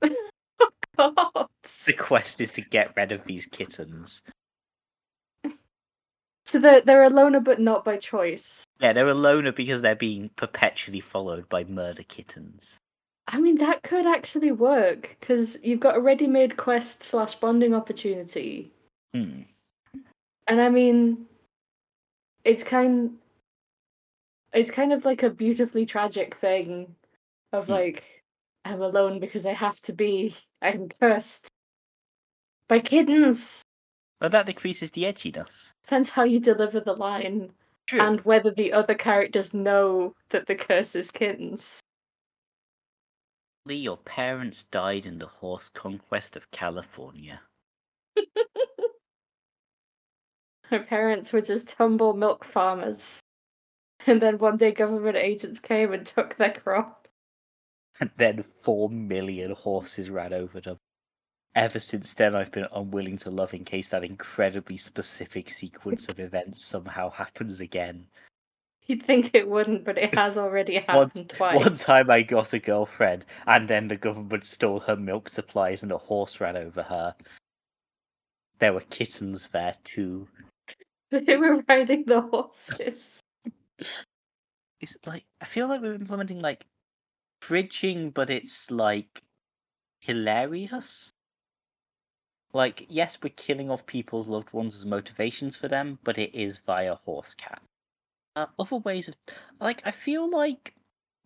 God. 0.96 1.48
The 1.84 1.94
quest 1.98 2.40
is 2.40 2.52
to 2.52 2.60
get 2.60 2.94
rid 2.96 3.10
of 3.10 3.24
these 3.24 3.46
kittens. 3.46 4.22
So 6.44 6.60
they're 6.60 6.80
they're 6.80 7.02
a 7.02 7.10
loner 7.10 7.40
but 7.40 7.58
not 7.58 7.84
by 7.84 7.96
choice. 7.96 8.64
Yeah, 8.78 8.92
they're 8.92 9.08
a 9.08 9.14
loner 9.14 9.50
because 9.50 9.82
they're 9.82 9.96
being 9.96 10.30
perpetually 10.36 11.00
followed 11.00 11.48
by 11.48 11.64
murder 11.64 12.04
kittens. 12.04 12.78
I 13.28 13.40
mean 13.40 13.56
that 13.56 13.82
could 13.82 14.06
actually 14.06 14.52
work 14.52 15.16
because 15.20 15.58
you've 15.62 15.80
got 15.80 15.96
a 15.96 16.00
ready-made 16.00 16.56
quest 16.56 17.02
slash 17.02 17.34
bonding 17.34 17.74
opportunity. 17.74 18.70
Hmm. 19.12 19.42
And 20.46 20.60
I 20.60 20.68
mean, 20.68 21.26
it's 22.44 22.62
kind, 22.62 23.18
it's 24.52 24.70
kind 24.70 24.92
of 24.92 25.04
like 25.04 25.24
a 25.24 25.30
beautifully 25.30 25.86
tragic 25.86 26.36
thing, 26.36 26.94
of 27.52 27.66
Hmm. 27.66 27.72
like, 27.72 28.22
I'm 28.64 28.80
alone 28.80 29.18
because 29.18 29.44
I 29.46 29.52
have 29.54 29.80
to 29.82 29.92
be. 29.92 30.34
I'm 30.62 30.88
cursed 30.88 31.48
by 32.68 32.78
kittens. 32.78 33.62
Well, 34.20 34.30
that 34.30 34.46
decreases 34.46 34.92
the 34.92 35.02
edginess. 35.02 35.72
Depends 35.84 36.10
how 36.10 36.22
you 36.22 36.40
deliver 36.40 36.80
the 36.80 36.94
line 36.94 37.52
True. 37.86 38.00
and 38.00 38.20
whether 38.22 38.50
the 38.50 38.72
other 38.72 38.94
characters 38.94 39.52
know 39.52 40.14
that 40.30 40.46
the 40.46 40.54
curse 40.54 40.96
is 40.96 41.10
kittens. 41.10 41.80
Your 43.74 43.96
parents 43.96 44.62
died 44.62 45.06
in 45.06 45.18
the 45.18 45.26
horse 45.26 45.68
conquest 45.68 46.36
of 46.36 46.50
California. 46.52 47.40
My 50.70 50.78
parents 50.78 51.32
were 51.32 51.40
just 51.40 51.72
humble 51.72 52.12
milk 52.14 52.44
farmers. 52.44 53.20
And 54.06 54.22
then 54.22 54.38
one 54.38 54.56
day 54.56 54.70
government 54.72 55.16
agents 55.16 55.58
came 55.58 55.92
and 55.92 56.06
took 56.06 56.36
their 56.36 56.52
crop. 56.52 57.08
And 57.98 58.10
then 58.16 58.42
four 58.42 58.88
million 58.88 59.52
horses 59.52 60.10
ran 60.10 60.32
over 60.32 60.60
them. 60.60 60.76
Ever 61.54 61.78
since 61.78 62.12
then, 62.14 62.34
I've 62.36 62.52
been 62.52 62.68
unwilling 62.72 63.16
to 63.18 63.30
love 63.30 63.54
in 63.54 63.64
case 63.64 63.88
that 63.88 64.04
incredibly 64.04 64.76
specific 64.76 65.48
sequence 65.48 66.08
of 66.08 66.20
events 66.20 66.62
somehow 66.64 67.10
happens 67.10 67.60
again. 67.60 68.08
You'd 68.86 69.02
think 69.02 69.30
it 69.34 69.48
wouldn't, 69.48 69.84
but 69.84 69.98
it 69.98 70.14
has 70.14 70.38
already 70.38 70.74
One, 70.86 71.08
happened 71.08 71.30
twice. 71.30 71.56
one 71.56 71.74
time 71.74 72.10
I 72.10 72.22
got 72.22 72.52
a 72.52 72.58
girlfriend, 72.58 73.24
and 73.46 73.66
then 73.66 73.88
the 73.88 73.96
government 73.96 74.44
stole 74.44 74.80
her 74.80 74.96
milk 74.96 75.28
supplies 75.28 75.82
and 75.82 75.90
a 75.90 75.98
horse 75.98 76.40
ran 76.40 76.56
over 76.56 76.82
her. 76.82 77.14
There 78.58 78.72
were 78.72 78.80
kittens 78.90 79.48
there 79.48 79.74
too. 79.84 80.28
They 81.10 81.36
were 81.36 81.62
riding 81.68 82.04
the 82.04 82.20
horses. 82.20 83.20
It's 84.80 84.96
like 85.06 85.24
I 85.40 85.46
feel 85.46 85.68
like 85.68 85.80
we're 85.80 85.94
implementing 85.94 86.40
like 86.40 86.66
fridging, 87.42 88.12
but 88.12 88.28
it's 88.28 88.70
like 88.70 89.22
hilarious. 90.00 91.10
Like, 92.52 92.86
yes, 92.88 93.18
we're 93.22 93.30
killing 93.36 93.70
off 93.70 93.86
people's 93.86 94.28
loved 94.28 94.52
ones 94.52 94.74
as 94.76 94.84
motivations 94.84 95.56
for 95.56 95.68
them, 95.68 95.98
but 96.04 96.18
it 96.18 96.34
is 96.34 96.58
via 96.58 96.94
horse 96.96 97.34
cat. 97.34 97.62
Uh, 98.36 98.46
other 98.58 98.76
ways 98.76 99.08
of 99.08 99.16
like, 99.60 99.80
I 99.86 99.90
feel 99.90 100.30
like 100.30 100.74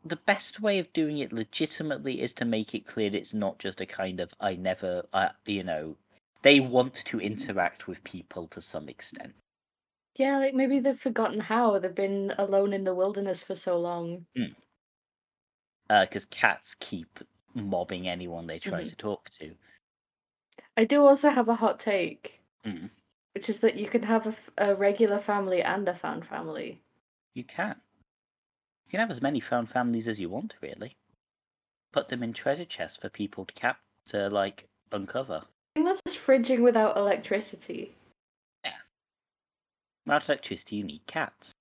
the 0.04 0.16
best 0.16 0.60
way 0.60 0.78
of 0.78 0.92
doing 0.92 1.18
it 1.18 1.32
legitimately 1.32 2.20
is 2.22 2.32
to 2.34 2.44
make 2.44 2.74
it 2.74 2.86
clear 2.86 3.10
it's 3.12 3.34
not 3.34 3.58
just 3.58 3.80
a 3.80 3.86
kind 3.86 4.20
of 4.20 4.32
I 4.40 4.54
never, 4.54 5.02
uh, 5.12 5.30
you 5.44 5.64
know, 5.64 5.96
they 6.42 6.60
want 6.60 6.94
to 6.94 7.20
interact 7.20 7.88
with 7.88 8.04
people 8.04 8.46
to 8.46 8.60
some 8.60 8.88
extent. 8.88 9.34
Yeah, 10.16 10.38
like 10.38 10.54
maybe 10.54 10.78
they've 10.78 10.96
forgotten 10.96 11.40
how. 11.40 11.78
They've 11.78 11.94
been 11.94 12.32
alone 12.38 12.72
in 12.72 12.84
the 12.84 12.94
wilderness 12.94 13.42
for 13.42 13.54
so 13.54 13.78
long. 13.78 14.26
because 15.88 16.24
cats 16.26 16.76
keep 16.78 17.18
mobbing 17.54 18.06
anyone 18.06 18.46
they 18.46 18.60
try 18.60 18.82
Mhm. 18.82 18.88
to 18.90 18.96
talk 18.96 19.28
to. 19.30 19.56
I 20.76 20.84
do 20.84 21.04
also 21.04 21.30
have 21.30 21.48
a 21.48 21.56
hot 21.56 21.80
take, 21.80 22.40
Mm. 22.64 22.90
which 23.34 23.48
is 23.48 23.58
that 23.60 23.74
you 23.74 23.88
can 23.88 24.04
have 24.04 24.26
a, 24.26 24.30
f- 24.30 24.50
a 24.56 24.74
regular 24.76 25.18
family 25.18 25.62
and 25.62 25.88
a 25.88 25.94
found 25.94 26.26
family. 26.26 26.80
You 27.34 27.44
can. 27.44 27.76
You 28.86 28.90
can 28.90 29.00
have 29.00 29.10
as 29.10 29.22
many 29.22 29.40
found 29.40 29.70
families 29.70 30.08
as 30.08 30.18
you 30.18 30.28
want, 30.28 30.54
really. 30.60 30.96
Put 31.92 32.08
them 32.08 32.22
in 32.22 32.32
treasure 32.32 32.64
chests 32.64 32.96
for 32.96 33.08
people 33.08 33.44
to 33.44 33.54
cap 33.54 33.78
to 34.06 34.28
like 34.28 34.68
uncover. 34.92 35.42
I 35.44 35.46
think 35.74 35.86
that's 35.86 36.02
just 36.06 36.18
fridging 36.18 36.60
without 36.62 36.96
electricity. 36.96 37.92
Yeah. 38.64 38.72
Without 40.06 40.28
electricity, 40.28 40.76
you 40.76 40.84
need 40.84 41.06
cats. 41.06 41.52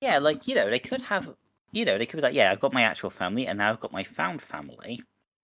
Yeah, 0.00 0.18
like 0.18 0.46
you 0.46 0.54
know, 0.54 0.70
they 0.70 0.78
could 0.78 1.02
have. 1.02 1.34
You 1.72 1.84
know, 1.84 1.98
they 1.98 2.06
could 2.06 2.18
be 2.18 2.22
like, 2.22 2.34
yeah, 2.34 2.52
I've 2.52 2.60
got 2.60 2.72
my 2.72 2.82
actual 2.82 3.10
family, 3.10 3.46
and 3.46 3.58
now 3.58 3.70
I've 3.70 3.80
got 3.80 3.92
my 3.92 4.04
found 4.04 4.40
family, 4.40 5.02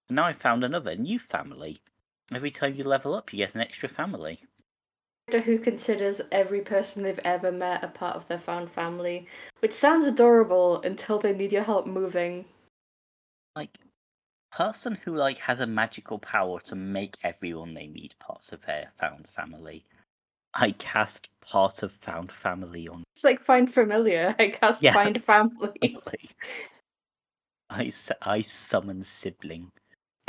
and 0.09 0.17
now 0.17 0.25
I've 0.25 0.37
found 0.37 0.63
another 0.63 0.95
new 0.95 1.19
family. 1.19 1.81
Every 2.33 2.51
time 2.51 2.75
you 2.75 2.85
level 2.85 3.15
up, 3.15 3.33
you 3.33 3.39
get 3.39 3.55
an 3.55 3.61
extra 3.61 3.89
family. 3.89 4.41
Who 5.31 5.59
considers 5.59 6.21
every 6.31 6.61
person 6.61 7.03
they've 7.03 7.19
ever 7.25 7.51
met 7.51 7.83
a 7.83 7.89
part 7.89 8.17
of 8.17 8.27
their 8.29 8.39
found 8.39 8.71
family, 8.71 9.27
which 9.61 9.73
sounds 9.73 10.07
adorable 10.07 10.83
until 10.83 11.19
they 11.19 11.33
need 11.33 11.53
your 11.53 11.63
help 11.63 11.87
moving. 11.87 12.45
like 13.57 13.79
person 14.51 14.99
who 15.05 15.15
like 15.15 15.39
has 15.39 15.61
a 15.61 15.67
magical 15.67 16.19
power 16.19 16.61
to 16.61 16.75
make 16.75 17.17
everyone 17.23 17.73
they 17.73 17.87
meet 17.87 18.19
parts 18.19 18.53
of 18.53 18.65
their 18.67 18.91
found 18.99 19.27
family. 19.27 19.85
I 20.55 20.73
cast 20.73 21.29
part 21.41 21.83
of 21.83 21.91
found 21.91 22.31
family 22.31 22.87
on 22.89 23.03
It's 23.15 23.25
like 23.25 23.43
find 23.43 23.73
familiar. 23.73 24.35
I 24.39 24.49
cast 24.49 24.83
Yeah. 24.83 24.93
find 24.93 25.23
family. 25.25 25.73
family. 25.81 26.31
I, 27.71 27.91
I 28.21 28.43
summon 28.43 29.03
sibling. 29.03 29.71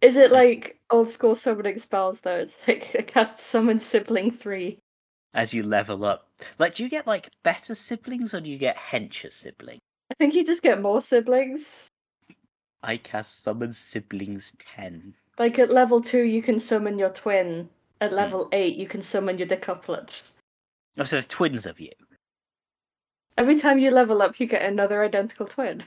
Is 0.00 0.16
it 0.16 0.30
like 0.30 0.78
old 0.90 1.10
school 1.10 1.34
summoning 1.34 1.78
spells 1.78 2.20
though? 2.20 2.36
It's 2.38 2.66
like 2.68 2.94
I 2.98 3.02
cast 3.02 3.38
summon 3.40 3.78
sibling 3.78 4.30
three. 4.30 4.78
As 5.34 5.52
you 5.52 5.62
level 5.62 6.04
up, 6.04 6.28
like, 6.58 6.74
do 6.74 6.82
you 6.82 6.88
get 6.88 7.06
like 7.06 7.28
better 7.42 7.74
siblings 7.74 8.32
or 8.32 8.40
do 8.40 8.50
you 8.50 8.58
get 8.58 8.76
hencher 8.76 9.30
siblings? 9.32 9.80
I 10.10 10.14
think 10.14 10.34
you 10.34 10.44
just 10.44 10.62
get 10.62 10.80
more 10.80 11.00
siblings. 11.00 11.88
I 12.82 12.96
cast 12.96 13.42
summon 13.42 13.72
siblings 13.72 14.52
ten. 14.58 15.14
Like 15.38 15.58
at 15.58 15.70
level 15.70 16.00
two, 16.00 16.22
you 16.22 16.42
can 16.42 16.58
summon 16.58 16.98
your 16.98 17.10
twin. 17.10 17.68
At 18.00 18.10
hmm. 18.10 18.16
level 18.16 18.48
eight, 18.52 18.76
you 18.76 18.86
can 18.86 19.02
summon 19.02 19.38
your 19.38 19.48
decuplet. 19.48 20.22
Oh, 20.96 21.04
so 21.04 21.16
there's 21.16 21.26
twins 21.26 21.66
of 21.66 21.80
you. 21.80 21.90
Every 23.36 23.56
time 23.56 23.78
you 23.78 23.90
level 23.90 24.22
up, 24.22 24.40
you 24.40 24.46
get 24.46 24.62
another 24.62 25.04
identical 25.04 25.46
twin, 25.46 25.84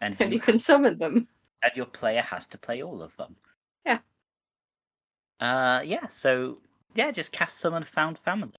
And, 0.00 0.16
and 0.20 0.30
you 0.30 0.36
you 0.36 0.40
can 0.40 0.58
summon 0.58 0.98
them. 0.98 1.26
And 1.62 1.72
your 1.76 1.86
player 1.86 2.22
has 2.22 2.46
to 2.48 2.58
play 2.58 2.82
all 2.82 3.02
of 3.02 3.16
them. 3.16 3.36
Yeah. 3.84 3.98
Uh, 5.40 5.82
yeah. 5.84 6.08
So 6.08 6.58
yeah, 6.94 7.10
just 7.10 7.32
cast 7.32 7.58
summon 7.58 7.82
found 7.82 8.18
family. 8.18 8.54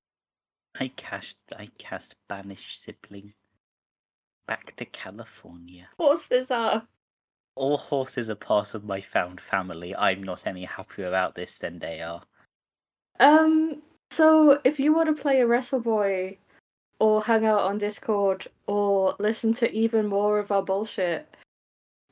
I 0.79 0.89
cast 0.95 1.37
I 1.57 1.69
cast 1.77 2.15
banish 2.27 2.77
sibling. 2.77 3.33
Back 4.47 4.75
to 4.75 4.85
California. 4.85 5.87
Horses 5.97 6.51
are. 6.51 6.85
All 7.55 7.77
horses 7.77 8.29
are 8.29 8.35
part 8.35 8.73
of 8.73 8.83
my 8.83 8.99
found 8.99 9.39
family. 9.39 9.95
I'm 9.95 10.21
not 10.21 10.45
any 10.45 10.65
happier 10.65 11.07
about 11.07 11.35
this 11.35 11.57
than 11.57 11.79
they 11.79 12.01
are. 12.01 12.21
Um. 13.19 13.81
So 14.11 14.59
if 14.63 14.79
you 14.79 14.93
want 14.93 15.15
to 15.15 15.21
play 15.21 15.41
a 15.41 15.47
Wrestle 15.47 15.79
Boy, 15.79 16.37
or 16.99 17.23
hang 17.23 17.45
out 17.45 17.61
on 17.61 17.77
Discord, 17.77 18.47
or 18.67 19.15
listen 19.19 19.53
to 19.55 19.71
even 19.71 20.07
more 20.07 20.37
of 20.39 20.51
our 20.51 20.61
bullshit, 20.61 21.35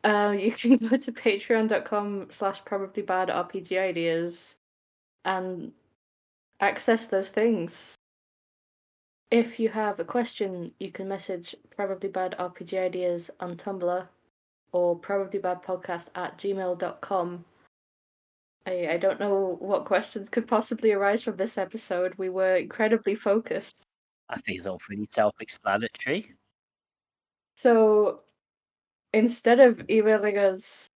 uh, 0.04 0.36
you 0.38 0.52
can 0.52 0.78
go 0.90 0.98
to 0.98 1.12
patreon.com 1.12 2.28
slash 2.30 2.64
probably 2.66 3.04
bad 3.04 3.30
RPG 3.30 3.78
ideas 3.80 4.58
and 5.26 5.72
access 6.60 7.06
those 7.06 7.30
things. 7.30 7.96
If 9.32 9.60
you 9.60 9.70
have 9.70 10.00
a 10.00 10.06
question, 10.06 10.72
you 10.80 10.92
can 10.92 11.08
message 11.08 11.56
probably 11.76 12.10
bad 12.10 12.36
RPG 12.38 12.78
ideas 12.78 13.32
on 13.40 13.56
Tumblr 13.56 14.08
or 14.74 15.00
probablybadpodcast 15.00 16.10
at 16.16 16.38
gmail.com. 16.38 17.46
I, 18.66 18.88
I 18.92 18.98
don't 18.98 19.20
know 19.20 19.58
what 19.60 19.86
questions 19.86 20.30
could 20.30 20.48
possibly 20.48 20.92
arise 20.92 21.24
from 21.24 21.36
this 21.36 21.58
episode. 21.58 22.14
We 22.16 22.30
were 22.30 22.58
incredibly 22.58 23.16
focused. 23.16 23.88
I 24.30 24.38
think 24.38 24.58
it's 24.58 24.68
all 24.68 24.80
pretty 24.80 25.06
self-explanatory. 25.10 26.34
So 27.56 28.22
instead 29.14 29.60
of 29.60 29.90
emailing 29.90 30.38
us 30.38 30.88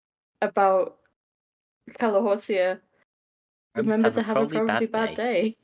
about 0.42 0.98
Calihorsia, 1.92 2.82
remember 3.76 4.08
Have 4.08 4.16
to 4.16 4.22
have 4.24 4.38
a 4.38 4.48
probably 4.48 4.88
bad 4.88 5.16
day. 5.16 5.58